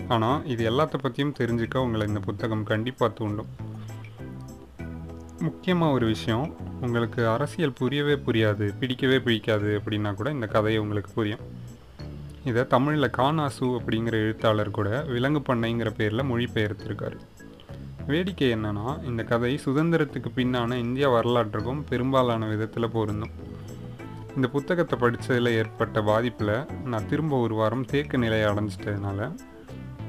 ஆனால் 0.08 0.46
இது 0.46 0.62
எல்லாத்த 0.70 0.98
பற்றியும் 0.98 1.34
தெரிஞ்சுக்க 1.38 1.78
உங்களை 1.78 2.06
இந்த 2.06 2.20
புத்தகம் 2.20 2.64
கண்டிப்பாக 2.64 3.12
தூண்டும். 3.14 3.50
முக்கியமாக 5.38 5.92
ஒரு 5.92 6.06
விஷயம் 6.06 6.46
உங்களுக்கு 6.80 7.28
அரசியல் 7.28 7.78
புரியவே 7.78 8.14
புரியாது 8.14 8.66
பிடிக்கவே 8.80 9.18
பிடிக்காது 9.18 9.80
அப்படின்னா 9.80 10.14
கூட 10.14 10.30
இந்த 10.30 10.46
கதையை 10.46 10.80
உங்களுக்கு 10.82 11.10
புரியும். 11.14 11.44
இதை 12.44 12.66
தமிழில் 12.66 13.14
கானாசு 13.18 13.66
அப்படிங்கிற 13.78 14.16
எழுத்தாளர் 14.26 14.70
கூட 14.70 15.02
விலங்கு 15.02 15.42
பண்ணைங்கிற 15.48 15.90
பேரில் 15.96 16.28
மொழிபெயர்த்திருக்காரு. 16.30 17.18
வேடிக்கை 18.10 18.52
என்னன்னா 18.52 19.04
இந்த 19.04 19.22
கதை 19.24 19.58
சுதந்திரத்துக்கு 19.64 20.26
பின்னான 20.34 20.74
இந்திய 20.74 21.10
வரலாற்றுக்கும் 21.10 21.82
பெரும்பாலான 21.88 22.46
விதத்தில் 22.46 22.90
பொருந்தும். 22.90 23.30
இந்த 24.36 24.48
புத்தகத்தை 24.48 24.98
படித்ததில் 24.98 25.48
ஏற்பட்ட 25.48 26.00
பாதிப்பில் 26.00 26.82
நான் 26.84 27.08
திரும்ப 27.08 27.40
ஒரு 27.40 27.54
வாரம் 27.54 27.84
தேக்க 27.84 28.16
நிலையை 28.16 28.48
அடைஞ்சிட்டதுனால 28.48 29.32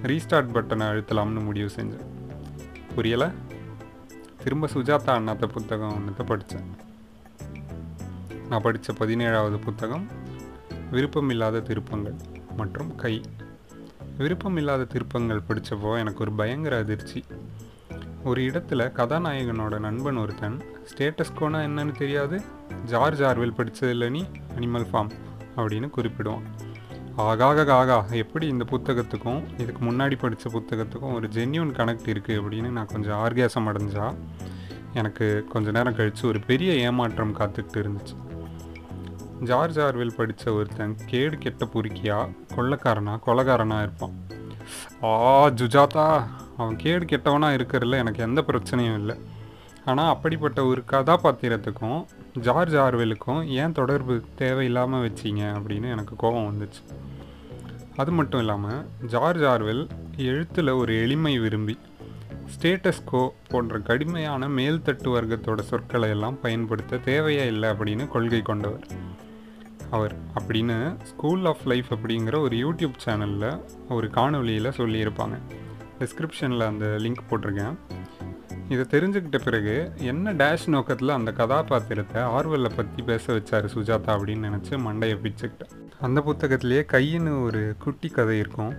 ரீஸ்டார்ட் 0.04 0.56
பட்டனை 0.56 0.86
அழுத்தலாம்னு 0.92 1.44
முடிவு 1.44 1.70
செஞ்சேன். 1.76 2.06
புரியலை? 2.98 3.32
திரும்ப 4.44 4.68
சுஜாதா 4.68 5.12
அண்ணாத்த 5.18 5.46
புத்தகம் 5.46 5.96
ஒன்றத்தை 5.96 6.26
படித்தேன் 6.26 6.70
நான் 8.50 8.62
படித்த 8.62 8.94
பதினேழாவது 9.00 9.58
புத்தகம் 9.58 10.08
விருப்பமில்லாத 10.92 11.62
திருப்பங்கள் 11.62 12.16
மற்றும் 12.58 12.96
கை. 12.96 13.22
விருப்பமில்லாத 14.18 14.84
திருப்பங்கள் 14.84 15.42
படித்தப்போ 15.48 15.98
எனக்கு 15.98 16.20
ஒரு 16.20 16.32
பயங்கர 16.32 16.78
அதிர்ச்சி. 16.78 17.24
ஒரு 18.24 18.42
இடத்துல 18.42 18.92
கதாநாயகனோட 18.98 19.80
நண்பன் 19.80 20.18
ஒருத்தன் 20.18 20.62
ஸ்டேட்டஸ்கோனா 20.92 21.60
என்னன்னு 21.66 21.92
தெரியாது? 21.92 22.42
ஜார்ஜ் 22.86 23.22
ஆர்வெல் 23.22 23.54
படித்ததில்ல 23.58 24.10
நீ? 24.10 24.26
அனிமல் 24.60 24.86
ஃபார்ம் 24.92 25.12
அப்படின்னு 25.56 25.90
குறிப்பிடுவான். 25.98 26.42
ஆகாக 27.18 27.74
ஆகா 27.74 28.06
எப்படி 28.12 28.48
இந்த 28.48 28.66
புத்தகத்துக்கும் 28.70 29.44
இதுக்கு 29.58 29.86
முன்னாடி 29.86 30.18
படித்த 30.20 30.50
புத்தகத்துக்கும் 30.50 31.14
ஒரு 31.14 31.28
ஜென்யூன் 31.28 31.74
கனெக்ட் 31.74 32.06
இருக்குது 32.06 32.42
அப்படின்னு 32.42 32.70
நான் 32.70 32.86
கொஞ்சம் 32.86 33.18
ஆர்கேசம் 33.18 33.70
அடைஞ்சா 33.70 34.16
எனக்கு 34.94 35.46
கொஞ்ச 35.50 35.72
நேரம் 35.72 35.96
கழித்து 35.96 36.28
ஒரு 36.28 36.40
பெரிய 36.40 36.74
ஏமாற்றம் 36.74 37.38
காத்துக்கிட்டு 37.38 37.84
இருந்துச்சு. 37.84 38.16
ஜார்ஜ் 39.44 39.80
ஆர்வெல் 39.80 40.16
படித்த 40.16 40.54
ஒருத்தன் 40.54 40.96
கேடு 41.06 41.38
கெட்ட 41.38 41.66
பொறுக்கியா 41.66 42.30
கொள்ளக்காரனா 42.56 43.20
கொலகாரனா 43.26 43.82
இருப்பான். 43.82 44.14
ஆ 45.04 45.48
ஜுஜாதா 45.48 46.24
அவன் 46.62 46.82
கேடு 46.84 47.06
கெட்டவனாக 47.06 47.58
இருக்கிறதுல 47.60 48.02
எனக்கு 48.04 48.24
எந்த 48.24 48.42
பிரச்சனையும் 48.48 49.00
இல்லை. 49.02 49.16
ஆனால் 49.86 50.12
அப்படிப்பட்ட 50.14 50.60
ஒரு 50.66 50.82
கதாபாத்திரத்துக்கும் 50.92 52.02
ஜார்ஜ் 52.40 52.76
ஆர்வெலுக்கும் 52.86 53.40
ஏன் 53.62 53.78
தொடர்பு 53.80 54.16
தேவையில்லாமல் 54.42 55.06
வச்சிங்க 55.08 55.44
அப்படின்னு 55.60 55.90
எனக்கு 55.96 56.16
கோபம் 56.16 56.50
வந்துச்சு. 56.50 56.82
அது 57.96 58.12
மட்டும் 58.12 58.40
இல்லாமல் 58.40 58.82
ஜார்ஜ் 59.14 59.46
ஆர்வெல் 59.54 59.84
எழுத்தில் 60.30 60.78
ஒரு 60.82 60.92
எளிமை 61.02 61.34
விரும்பி 61.40 61.76
ஸ்டேட்டஸ்கோ 62.54 63.24
போன்ற 63.48 63.80
கடுமையான 63.80 64.48
மேல்தட்டு 64.58 65.10
வர்க்கத்தோட 65.16 65.60
சொற்களை 65.70 66.10
எல்லாம் 66.10 66.40
பயன்படுத்த 66.40 66.98
தேவையே 67.10 67.46
இல்லை 67.46 67.70
அப்படின்னு 67.70 68.06
கொள்கை 68.08 68.42
கொண்டவர். 68.42 68.86
அவர் 69.90 70.14
அப்படின்னு 70.40 70.78
ஸ்கூல் 71.04 71.46
ஆஃப் 71.46 71.66
லைஃப் 71.66 71.90
அப்படிங்கிற 71.94 72.36
ஒரு 72.40 72.56
யூடியூப் 72.64 72.98
சேனலில் 73.06 73.50
ஒரு 73.90 74.08
காணொலியில் 74.08 74.78
சொல்லியிருப்பாங்க. 74.78 75.38
டிஸ்கிரிப்ஷனில் 76.02 76.66
அந்த 76.66 76.86
லிங்க் 76.86 77.28
போட்டிருக்கேன். 77.30 77.76
இதை 78.70 78.86
தெரிஞ்சுக்கிட்ட 78.90 79.40
பிறகு 79.44 79.92
என்ன 79.98 80.34
டேஷ் 80.34 80.68
நோக்கத்தில் 80.68 81.10
அந்த 81.10 81.32
கதாபாத்திரத்தை 81.32 82.22
ஆர்வலை 82.22 82.70
பற்றி 82.76 83.04
பேச 83.04 83.34
வச்சார் 83.34 83.68
சுஜாதா 83.74 84.12
அப்படின்னு 84.16 84.46
நினச்சி 84.48 84.78
மண்டையை 84.88 85.18
பிச்சுக்கிட்டேன் 85.24 85.74
அந்த 86.02 86.22
புத்தகத்திலேயே 86.22 86.84
கையின்னு 86.92 87.44
ஒரு 87.44 87.76
குட்டி 87.80 88.10
கதை 88.10 88.40
இருக்கும். 88.40 88.74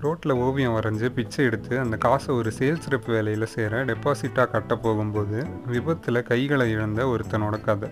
ரோட்டில் 0.00 0.32
ஓவியம் 0.32 0.74
வரைஞ்சி 0.76 1.08
பிச்சை 1.08 1.44
எடுத்து 1.44 1.78
அந்த 1.78 1.96
காசை 1.96 2.34
ஒரு 2.34 2.52
சேல்ஸ் 2.58 2.88
ரெப் 2.90 3.06
வேலையில் 3.06 3.46
சேர 3.46 3.84
டெபாசிட்டாக 3.84 4.50
கட்ட 4.50 4.76
போகும்போது 4.76 5.46
விபத்தில் 5.66 6.22
கைகளை 6.22 6.70
இழந்த 6.70 7.04
ஒருத்தனோட 7.04 7.60
கதை. 7.60 7.88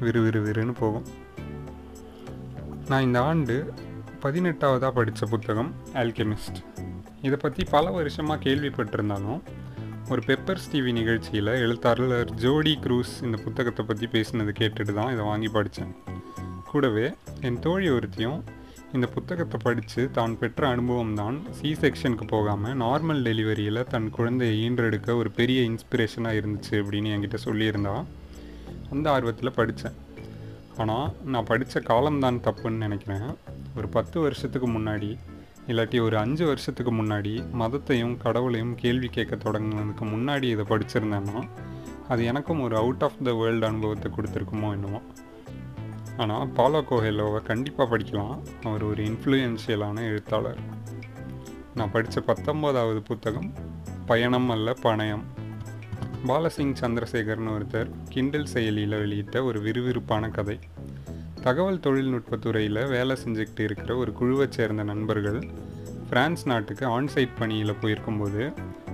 விறு 0.00 0.20
விறு 0.22 0.40
விறுன்னு 0.44 0.74
போகும். 0.78 1.06
நான் 2.88 3.02
இந்த 3.02 3.22
ஆண்டு 3.22 3.72
பதினெட்டாவதாக 4.22 4.90
படித்த 4.90 5.26
புத்தகம் 5.26 5.74
ஆல்கெமிஸ்ட் 5.94 6.60
இதை 7.22 7.38
பற்றி 7.40 7.64
பல 7.70 7.90
வருஷமாக 7.90 8.50
கேள்விப்பட்டிருந்தாலும் 8.50 9.40
ஒரு 10.08 10.22
பெப்பர்ஸ் 10.26 10.68
டிவி 10.72 10.92
நிகழ்ச்சியில் 10.92 11.46
எழுத்தாளர் 11.46 12.34
ஜோடி 12.34 12.78
க்ரூஸ் 12.82 13.22
இந்த 13.22 13.36
புத்தகத்தை 13.44 13.84
பற்றி 13.84 14.06
பேசினது 14.06 14.52
கேட்டுட்டு 14.58 14.94
தான் 14.94 15.12
இதை 15.12 15.24
வாங்கி 15.24 15.48
படித்தேன் 15.48 15.96
கூடவே 16.64 17.12
என் 17.40 17.58
தோழி 17.58 17.90
ஒருத்தியும் 17.90 18.40
இந்த 18.92 19.06
புத்தகத்தை 19.06 19.60
படித்து 19.62 20.10
தான் 20.10 20.38
பெற்ற 20.38 20.68
அனுபவம் 20.68 21.14
தான் 21.14 21.42
சி 21.50 21.72
செக்ஷனுக்கு 21.72 22.26
போகாமல் 22.26 22.76
நார்மல் 22.80 23.22
டெலிவரியில் 23.22 23.86
தன் 23.86 24.10
குழந்தையை 24.10 24.70
ஈன்றெடுக்க 24.70 25.16
ஒரு 25.16 25.30
பெரிய 25.30 25.70
இன்ஸ்பிரேஷனாக 25.70 26.38
இருந்துச்சு 26.40 26.70
அப்படின்னு 26.70 27.12
என்கிட்ட 27.14 27.38
சொல்லியிருந்தா 27.44 28.04
அந்த 28.90 29.10
ஆர்வத்தில் 29.10 29.52
படித்தேன் 29.52 29.96
ஆனால் 30.76 31.12
நான் 31.24 31.44
படித்த 31.44 31.80
காலம்தான் 31.80 32.40
தப்புன்னு 32.44 32.76
நினைக்கிறேன். 32.76 33.36
ஒரு 33.76 33.88
பத்து 33.88 34.20
வருஷத்துக்கு 34.20 34.68
முன்னாடி 34.68 35.18
இல்லாட்டி 35.68 36.00
ஒரு 36.00 36.16
அஞ்சு 36.18 36.46
வருஷத்துக்கு 36.46 36.92
முன்னாடி 36.92 37.32
மதத்தையும் 37.52 38.16
கடவுளையும் 38.16 38.74
கேள்வி 38.74 39.08
கேட்க 39.08 39.34
தொடங்கினதுக்கு 39.36 40.04
முன்னாடி 40.14 40.42
இதை 40.42 40.64
படிச்சிருந்தேன்னா 40.68 41.40
அது 42.08 42.24
எனக்கும் 42.24 42.60
ஒரு 42.60 42.76
அவுட் 42.76 43.02
ஆஃப் 43.02 43.18
த 43.22 43.32
வேர்ல்டு 43.32 43.66
அனுபவத்தை 43.66 44.12
கொடுத்துருக்குமோ 44.12 44.68
என்னமோ 44.70 45.00
ஆனால் 46.16 46.48
பாலோ 46.48 46.80
கோஹெலோவை 46.90 47.40
கண்டிப்பாக 47.42 47.96
படிக்கலாம். 47.96 48.38
அவர் 48.62 48.82
ஒரு 48.82 49.04
இன்ஃப்ளூயன்ஷியலான 49.04 49.98
எழுத்தாளர். 50.00 50.60
நான் 51.74 51.90
படித்த 51.90 52.22
பத்தொம்போதாவது 52.26 53.00
புத்தகம் 53.04 53.50
பயணம் 54.06 54.50
அல்ல 54.50 54.74
பணயம். 54.82 55.24
பாலசிங் 56.26 56.74
சந்திரசேகர்னு 56.80 57.54
ஒருத்தர் 57.56 57.90
கிண்டல் 58.08 58.50
செயலியில் 58.54 58.98
வெளியிட்ட 58.98 59.44
ஒரு 59.44 59.60
விறுவிறுப்பான 59.60 60.28
கதை. 60.28 60.58
தகவல் 61.42 61.80
தொழில்நுட்பத்துறையில் 61.80 62.88
வேலை 62.88 63.16
செஞ்சுக்கிட்டு 63.24 63.60
இருக்கிற 63.60 63.96
ஒரு 63.96 64.12
குழுவை 64.12 64.46
சேர்ந்த 64.50 64.82
நண்பர்கள் 64.82 65.38
பிரான்ஸ் 66.10 66.46
நாட்டுக்கு 66.46 66.84
ஆன்சைட் 66.86 67.38
பணியில் 67.38 67.78
போயிருக்கும்போது 67.82 68.52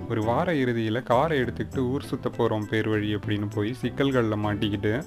ஒரு 0.08 0.22
வார 0.22 0.54
இறுதியில் 0.54 1.02
காரை 1.02 1.38
எடுத்துக்கிட்டு 1.38 1.78
ஊர் 1.78 2.02
சுற்ற 2.02 2.30
போகிறோம் 2.30 2.66
பேர் 2.70 2.88
வழி 2.88 3.14
அப்படின்னு 3.16 3.48
போய் 3.54 3.74
சிக்கல்களில் 3.74 4.42
மாட்டிக்கிட்டு 4.44 5.04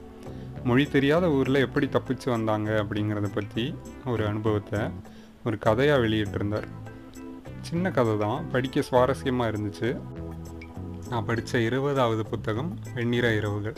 மொழி 0.63 0.86
தெரியாத 0.86 1.32
ஊரில் 1.32 1.56
எப்படி 1.56 1.86
தப்பிச்சு 1.86 2.26
வந்தாங்க 2.26 2.69
அப்படிங்கிறத 2.84 3.34
பற்றி 3.34 3.76
ஒரு 4.06 4.28
அனுபவத்தை 4.28 4.80
ஒரு 5.43 5.58
கதையாக 5.58 6.02
வெளியிட்டிருந்தார். 6.02 6.67
சின்ன 7.62 7.91
கதை 7.91 8.17
தான் 8.17 8.50
படிக்க 8.52 8.84
சுவாரஸ்யமாக 8.91 9.52
இருந்துச்சு. 9.52 10.00
நான் 11.10 11.26
படித்த 11.26 11.60
இருபதாவது 11.60 12.26
புத்தகம் 12.26 12.78
வெண்ணிற 12.93 13.34
இரவுகள். 13.34 13.78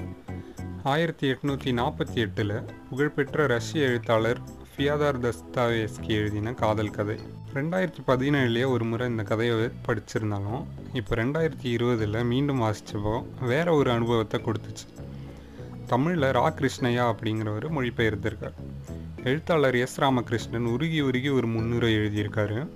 ஆயிரத்தி 0.83 1.31
எட்நூற்றி 1.31 1.71
நாற்பத்தி 1.73 2.15
எட்டில் 2.15 2.63
புகழ்பெற்ற 2.89 3.47
ரஷ்ய 3.47 3.85
எழுத்தாளர் 3.85 4.39
ஃபியாதார் 4.77 5.19
தஸ்தாவேஸ்கி 5.19 6.07
எழுதின 6.07 6.53
காதல் 6.53 6.89
கதை. 6.89 7.15
ரெண்டாயிரத்தி 7.53 7.97
பதினேழுலேயே 8.07 8.67
ஒரு 8.67 8.85
முறை 8.85 9.09
இந்த 9.09 9.23
கதையை 9.23 9.55
படிச்சிருந்தாலும் 9.57 10.63
இப்போ 10.93 11.15
ரெண்டாயிரத்தி 11.15 11.63
இருபதில் 11.63 12.23
மீண்டும் 12.23 12.61
வாசித்தப்போ 12.61 13.25
வேற 13.41 13.73
ஒரு 13.73 13.91
அனுபவத்தை 13.91 14.41
கொடுத்துச்சு. 14.41 14.87
தமிழில் 15.87 16.31
ரா. 16.31 16.53
கிருஷ்ணய்யா 16.59 17.15
அப்படிங்கிறவர் 17.15 17.67
மொழிபெயர்த்திருக்கார். 17.77 18.53
எழுத்தாளர் 19.23 19.75
எஸ். 19.75 19.99
ராமகிருஷ்ணன் 19.99 20.65
உருகி 20.65 21.01
உருகி 21.01 21.29
ஒரு 21.29 21.47
முன்னுரை 21.47 21.97
எழுதியிருக்காரு. 21.97 22.67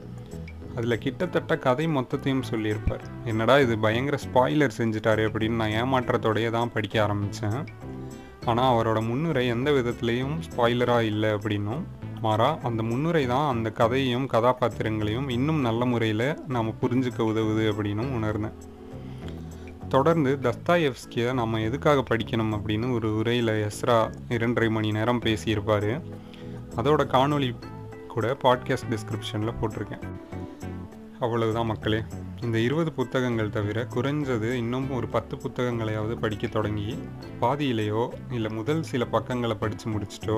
அதில் 0.76 0.98
கிட்டத்தட்ட 0.98 1.58
கதை 1.58 1.88
மொத்தத்தையும் 1.88 2.42
சொல்லியிருப்பார். 2.42 3.02
என்னடா 3.26 3.60
இது 3.60 3.78
பயங்கர 3.78 4.18
ஸ்பாய்லர் 4.24 4.78
செஞ்சுட்டாரு 4.78 5.30
அப்படின்னு 5.30 5.50
நான் 5.50 5.70
ஏமாற்றத்தோடையே 5.70 6.50
தான் 6.50 6.72
படிக்க 6.72 7.04
ஆரம்பித்தேன் 7.04 7.92
ஆனால் 8.46 8.74
அவரோட 8.74 9.08
முன்னுரை 9.08 9.48
எந்த 9.48 9.72
விதத்துலேயும் 9.72 10.40
ஸ்பாய்லராக 10.50 11.02
இல்லை 11.02 11.30
அப்படின்னும். 11.30 11.84
மாறா 12.22 12.58
அந்த 12.64 12.84
முன்னுரை 12.84 13.28
தான் 13.28 13.56
அந்த 13.56 13.72
கதையையும் 13.72 14.30
கதாபாத்திரங்களையும் 14.30 15.30
இன்னும் 15.30 15.60
நல்ல 15.60 15.86
முறையில் 15.86 16.40
நாம் 16.48 16.70
புரிஞ்சுக்க 16.70 17.18
உதவுது 17.18 17.66
அப்படின்னும் 17.72 18.14
உணர்ந்தேன். 18.14 18.54
தொடர்ந்து 19.90 20.40
தஸ்தாயெஃப்ஸ்கியை 20.42 21.34
நம்ம 21.34 21.60
எதுக்காக 21.60 22.04
படிக்கணும் 22.10 22.54
அப்படின்னு 22.54 22.94
ஒரு 22.94 23.18
உரையில் 23.18 23.70
எஸ்ரா 23.70 24.14
இரண்டரை 24.30 24.70
மணி 24.70 24.92
நேரம் 24.92 25.22
பேசியிருப்பார். 25.22 26.02
அதோட 26.76 27.02
காணொளி 27.08 27.56
கூட 28.08 28.38
பாட்காஸ்ட் 28.44 28.90
டிஸ்கிரிப்ஷனில் 28.90 29.54
போட்டிருக்கேன். 29.62 30.04
அவ்வளவுதான் 31.26 31.66
மக்களே. 31.66 32.00
இந்த 32.42 32.58
இருபது 32.60 32.92
புத்தகங்கள் 32.92 33.50
தவிர 33.50 33.88
குறைஞ்சது 33.96 34.50
இன்னும் 34.54 34.88
ஒரு 34.92 35.08
பத்து 35.08 35.36
புத்தகங்களையாவது 35.36 36.16
படிக்க 36.24 36.48
தொடங்கி 36.48 36.96
பாதியிலேயோ 37.42 38.04
இல்லை 38.32 38.50
முதல் 38.52 38.82
சில 38.84 39.06
பக்கங்களை 39.06 39.56
படித்து 39.56 39.86
முடிச்சிட்டோ 39.92 40.38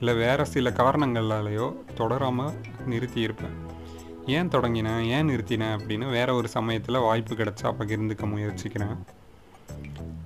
இல்லை 0.00 0.14
வேறு 0.14 0.44
சில 0.46 0.70
காரணங்களாலேயோ 0.70 1.66
தொடராமல் 1.98 2.56
நிறுத்தியிருப்பேன். 2.90 3.56
ஏன் 4.26 4.48
தொடங்கினேன் 4.48 5.06
ஏன் 5.16 5.28
நிறுத்தினேன் 5.28 5.74
அப்படின்னு 5.76 6.10
வேற 6.10 6.28
ஒரு 6.34 6.48
சமயத்தில் 6.48 7.04
வாய்ப்பு 7.06 7.34
கிடைச்சா 7.34 7.70
பகிர்ந்துக்க 7.78 8.26
முயற்சிக்கிறேன். 8.30 8.94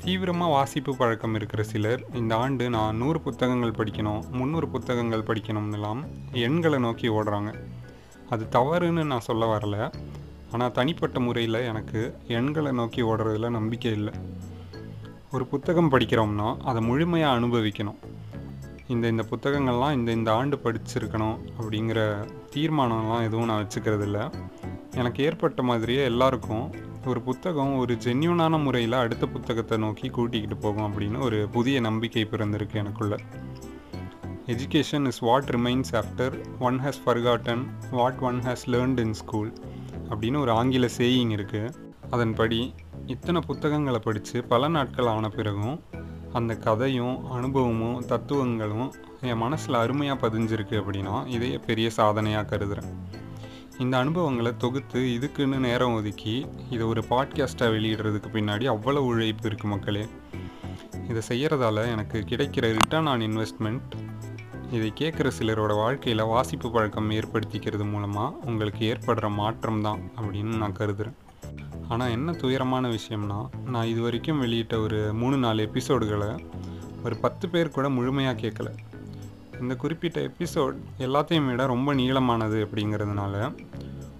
தீவிரமாக 0.05 0.53
வாசிப்பு 0.53 0.93
பழக்கம் 0.97 1.35
இருக்கிற 1.35 1.63
சிலர் 1.63 2.03
இந்த 2.15 2.33
ஆண்டு 2.37 2.65
நான் 2.71 2.97
நூறு 2.97 3.21
புத்தகங்கள் 3.21 3.79
படிக்கணும் 3.79 4.25
முந்நூறு 4.31 4.69
புத்தகங்கள் 4.69 5.29
படிக்கணும்னுலாம் 5.29 6.03
எண்களை 6.47 6.79
நோக்கி 6.79 7.09
ஓடுறாங்க. 7.09 7.53
அது 8.31 8.47
தவறுன்னு 8.51 9.05
நான் 9.05 9.21
சொல்ல 9.21 9.57
வரல. 9.57 9.95
ஆனால் 10.53 10.73
தனிப்பட்ட 10.73 11.21
முறையில் 11.21 11.55
எனக்கு 11.55 12.15
எண்களை 12.29 12.73
நோக்கி 12.73 13.03
ஓடுறதுல 13.03 13.51
நம்பிக்கை 13.51 13.93
இல்லை. 13.93 14.13
ஒரு 15.33 15.47
புத்தகம் 15.47 15.91
படிக்கிறோம்னா 15.91 16.57
அதை 16.57 16.83
முழுமையாக 16.83 17.41
அனுபவிக்கணும். 17.41 17.97
இந்த 18.89 19.09
இந்த 19.09 19.25
புத்தகங்கள்லாம் 19.31 19.93
இந்த 19.93 20.13
இந்த 20.13 20.33
ஆண்டு 20.33 20.57
படிச்சிருக்கணும் 20.57 21.39
அப்படிங்கிற 21.61 22.29
தீர்மானம்லாம் 22.55 23.25
எதுவும் 23.25 23.47
நான் 23.47 23.67
வச்சுக்கிறது 23.67 24.03
இல்லை. 24.03 24.21
எனக்கு 24.95 25.25
ஏற்பட்ட 25.25 25.63
மாதிரியே 25.63 26.05
எல்லாருக்கும் 26.05 26.75
ஒரு 27.07 27.21
புத்தகம் 27.21 27.79
ஒரு 27.79 27.95
ஜென்யூனான 27.95 28.63
முறையில் 28.63 28.93
அடுத்த 28.93 29.27
புத்தகத்தை 29.27 29.79
நோக்கி 29.79 30.09
கூட்டிக்கிட்டு 30.09 30.57
போகும் 30.57 30.93
அப்படின்னு 30.93 31.19
ஒரு 31.19 31.49
புதிய 31.53 31.81
நம்பிக்கை 31.81 32.25
பிறந்திருக்கு 32.25 32.75
எனக்குள்ள. 32.75 33.17
Education 34.47 35.07
is 35.07 35.19
what 35.19 35.51
remains 35.51 35.93
after 35.93 36.59
one 36.59 36.81
has 36.81 37.01
forgotten 37.07 37.63
what 37.91 38.19
one 38.19 38.41
has 38.41 38.65
learnt 38.67 38.99
in 38.99 39.13
school 39.13 39.53
அப்படின்னு 40.11 40.41
ஒரு 40.41 40.51
ஆங்கில 40.51 40.87
சேயிங் 40.97 41.31
இருக்குது 41.31 41.73
அதன்படி 42.11 42.75
இத்தனை 43.07 43.41
புத்தகங்களை 43.47 43.99
படித்து 43.99 44.45
பல 44.45 44.69
நாட்கள் 44.69 45.07
ஆன 45.07 45.29
பிறகும் 45.29 45.83
அந்த 46.33 46.57
கதையும் 46.57 47.31
அனுபவமும் 47.31 48.07
தத்துவங்களும் 48.07 48.95
என் 49.21 49.37
மனசில் 49.37 49.75
அருமையாக 49.75 50.29
பதிஞ்சிருக்கு 50.29 50.77
அப்படின்னா 50.81 51.27
இதையே 51.27 51.59
பெரிய 51.59 51.91
சாதனையாக 51.91 52.47
கருதுகிறேன் 52.47 52.91
இந்த 53.79 53.99
அனுபவங்களை 53.99 54.57
தொகுத்து 54.57 55.01
இதுக்குன்னு 55.01 55.59
நேரம் 55.59 55.95
ஒதுக்கி 55.95 56.47
இதை 56.71 56.87
ஒரு 56.87 57.05
பாட்காஸ்ட்டாக 57.11 57.73
வெளியிடுறதுக்கு 57.75 58.31
பின்னாடி 58.33 58.69
அவ்வளோ 58.69 59.03
உழைப்பு 59.03 59.49
இருக்குது 59.49 59.65
மக்களே. 59.65 60.05
இதை 61.09 61.23
செய்கிறதால 61.29 61.91
எனக்கு 61.91 62.19
கிடைக்கிற 62.19 62.61
ரிட்டர்ன் 62.61 63.07
ஆன் 63.07 63.21
இன்வெஸ்ட்மெண்ட் 63.21 63.95
இதை 64.75 64.89
கேட்குற 65.01 65.29
சிலரோட 65.39 65.73
வாழ்க்கையில் 65.77 66.23
வாசிப்பு 66.25 66.69
பழக்கம் 66.71 67.11
ஏற்படுத்திக்கிறது 67.11 67.85
மூலமாக 67.91 68.37
உங்களுக்கு 68.45 68.83
ஏற்படுற 68.93 69.27
மாற்றம் 69.35 69.83
தான் 69.83 70.01
அப்படின்னு 70.17 70.55
நான் 70.63 70.73
கருதுகிறேன் 70.73 71.19
ஆனால் 71.89 72.11
என்ன 72.11 72.33
துயரமான 72.33 72.89
விஷயம்னா 72.89 73.39
நான் 73.65 73.87
இது 73.87 74.01
வரைக்கும் 74.03 74.41
வெளியிட்ட 74.43 74.81
ஒரு 74.81 74.99
மூணு 75.15 75.37
நாலு 75.37 75.69
எபிசோடுகளை 75.69 76.31
ஒரு 77.05 77.17
பத்து 77.17 77.49
பேர் 77.49 77.71
கூட 77.71 77.89
முழுமையாக 77.89 78.41
கேட்கல. 78.41 78.69
இந்த 79.61 79.75
குறிப்பிட்ட 79.77 80.21
எபிசோட் 80.21 80.77
எல்லாத்தையும் 80.99 81.49
விட 81.51 81.67
ரொம்ப 81.67 81.95
நீளமானது 81.95 82.61
அப்படிங்கிறதுனால 82.67 83.55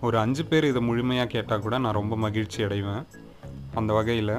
ஒரு 0.01 0.19
அஞ்சு 0.19 0.45
பேர் 0.45 0.65
இதை 0.65 0.83
முழுமையாக 0.83 1.29
கேட்டால் 1.29 1.61
கூட 1.61 1.79
நான் 1.79 1.99
ரொம்ப 2.01 2.17
மகிழ்ச்சி 2.17 2.63
அடைவேன். 2.63 3.05
அந்த 3.75 3.93
வகையில் 3.93 4.35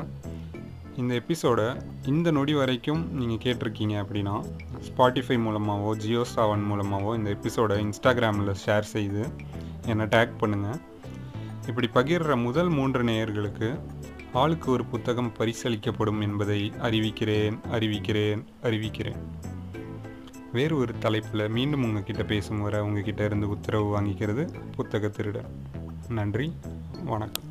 இந்த 0.98 1.14
எபிசோடை 1.14 1.66
இந்த 2.06 2.32
நொடி 2.32 2.54
வரைக்கும் 2.54 3.14
நீங்கள் 3.14 3.38
கேட்டிருக்கீங்க 3.38 4.06
அப்படின்னா 4.06 4.46
ஸ்பாட்டிஃபை 4.80 5.40
மூலமாகவோ 5.40 5.96
ஜியோ 5.96 6.26
சாவன் 6.36 6.66
மூலமாகவோ 6.66 7.16
இந்த 7.16 7.30
எபிசோடை 7.30 7.86
இன்ஸ்டாகிராமில் 7.86 8.56
ஷேர் 8.66 8.80
செய்து 8.80 9.28
என்னை 9.86 10.06
டேக் 10.06 10.32
பண்ணுங்கள் 10.40 10.82
இப்படி 11.68 11.90
பகிர்ற 11.94 12.44
முதல் 12.44 12.70
மூன்று 12.70 13.04
நேயர்களுக்கு 13.04 13.80
ஆளுக்கு 14.34 14.72
ஒரு 14.72 14.86
புத்தகம் 14.86 15.34
பரிசளிக்கப்படும் 15.38 16.22
என்பதை 16.22 16.72
அறிவிக்கிறேன் 16.82 17.60
அறிவிக்கிறேன் 17.72 18.44
அறிவிக்கிறேன். 18.64 19.20
வேறு 20.54 20.78
ஒரு 20.78 20.98
தலைப்பில் 21.00 21.50
மீண்டும் 21.50 21.84
உங்ககிட்ட 21.84 22.24
பேசும் 22.24 22.62
வர 22.62 22.84
உங்ககிட்ட 22.84 23.26
இருந்து 23.26 23.50
உத்தரவு 23.50 24.02
வாங்கிக்கிறது 24.02 24.50
புத்தக 24.76 25.08
திருடன். 25.08 25.50
நன்றி 26.10 26.54
வணக்கம். 27.04 27.44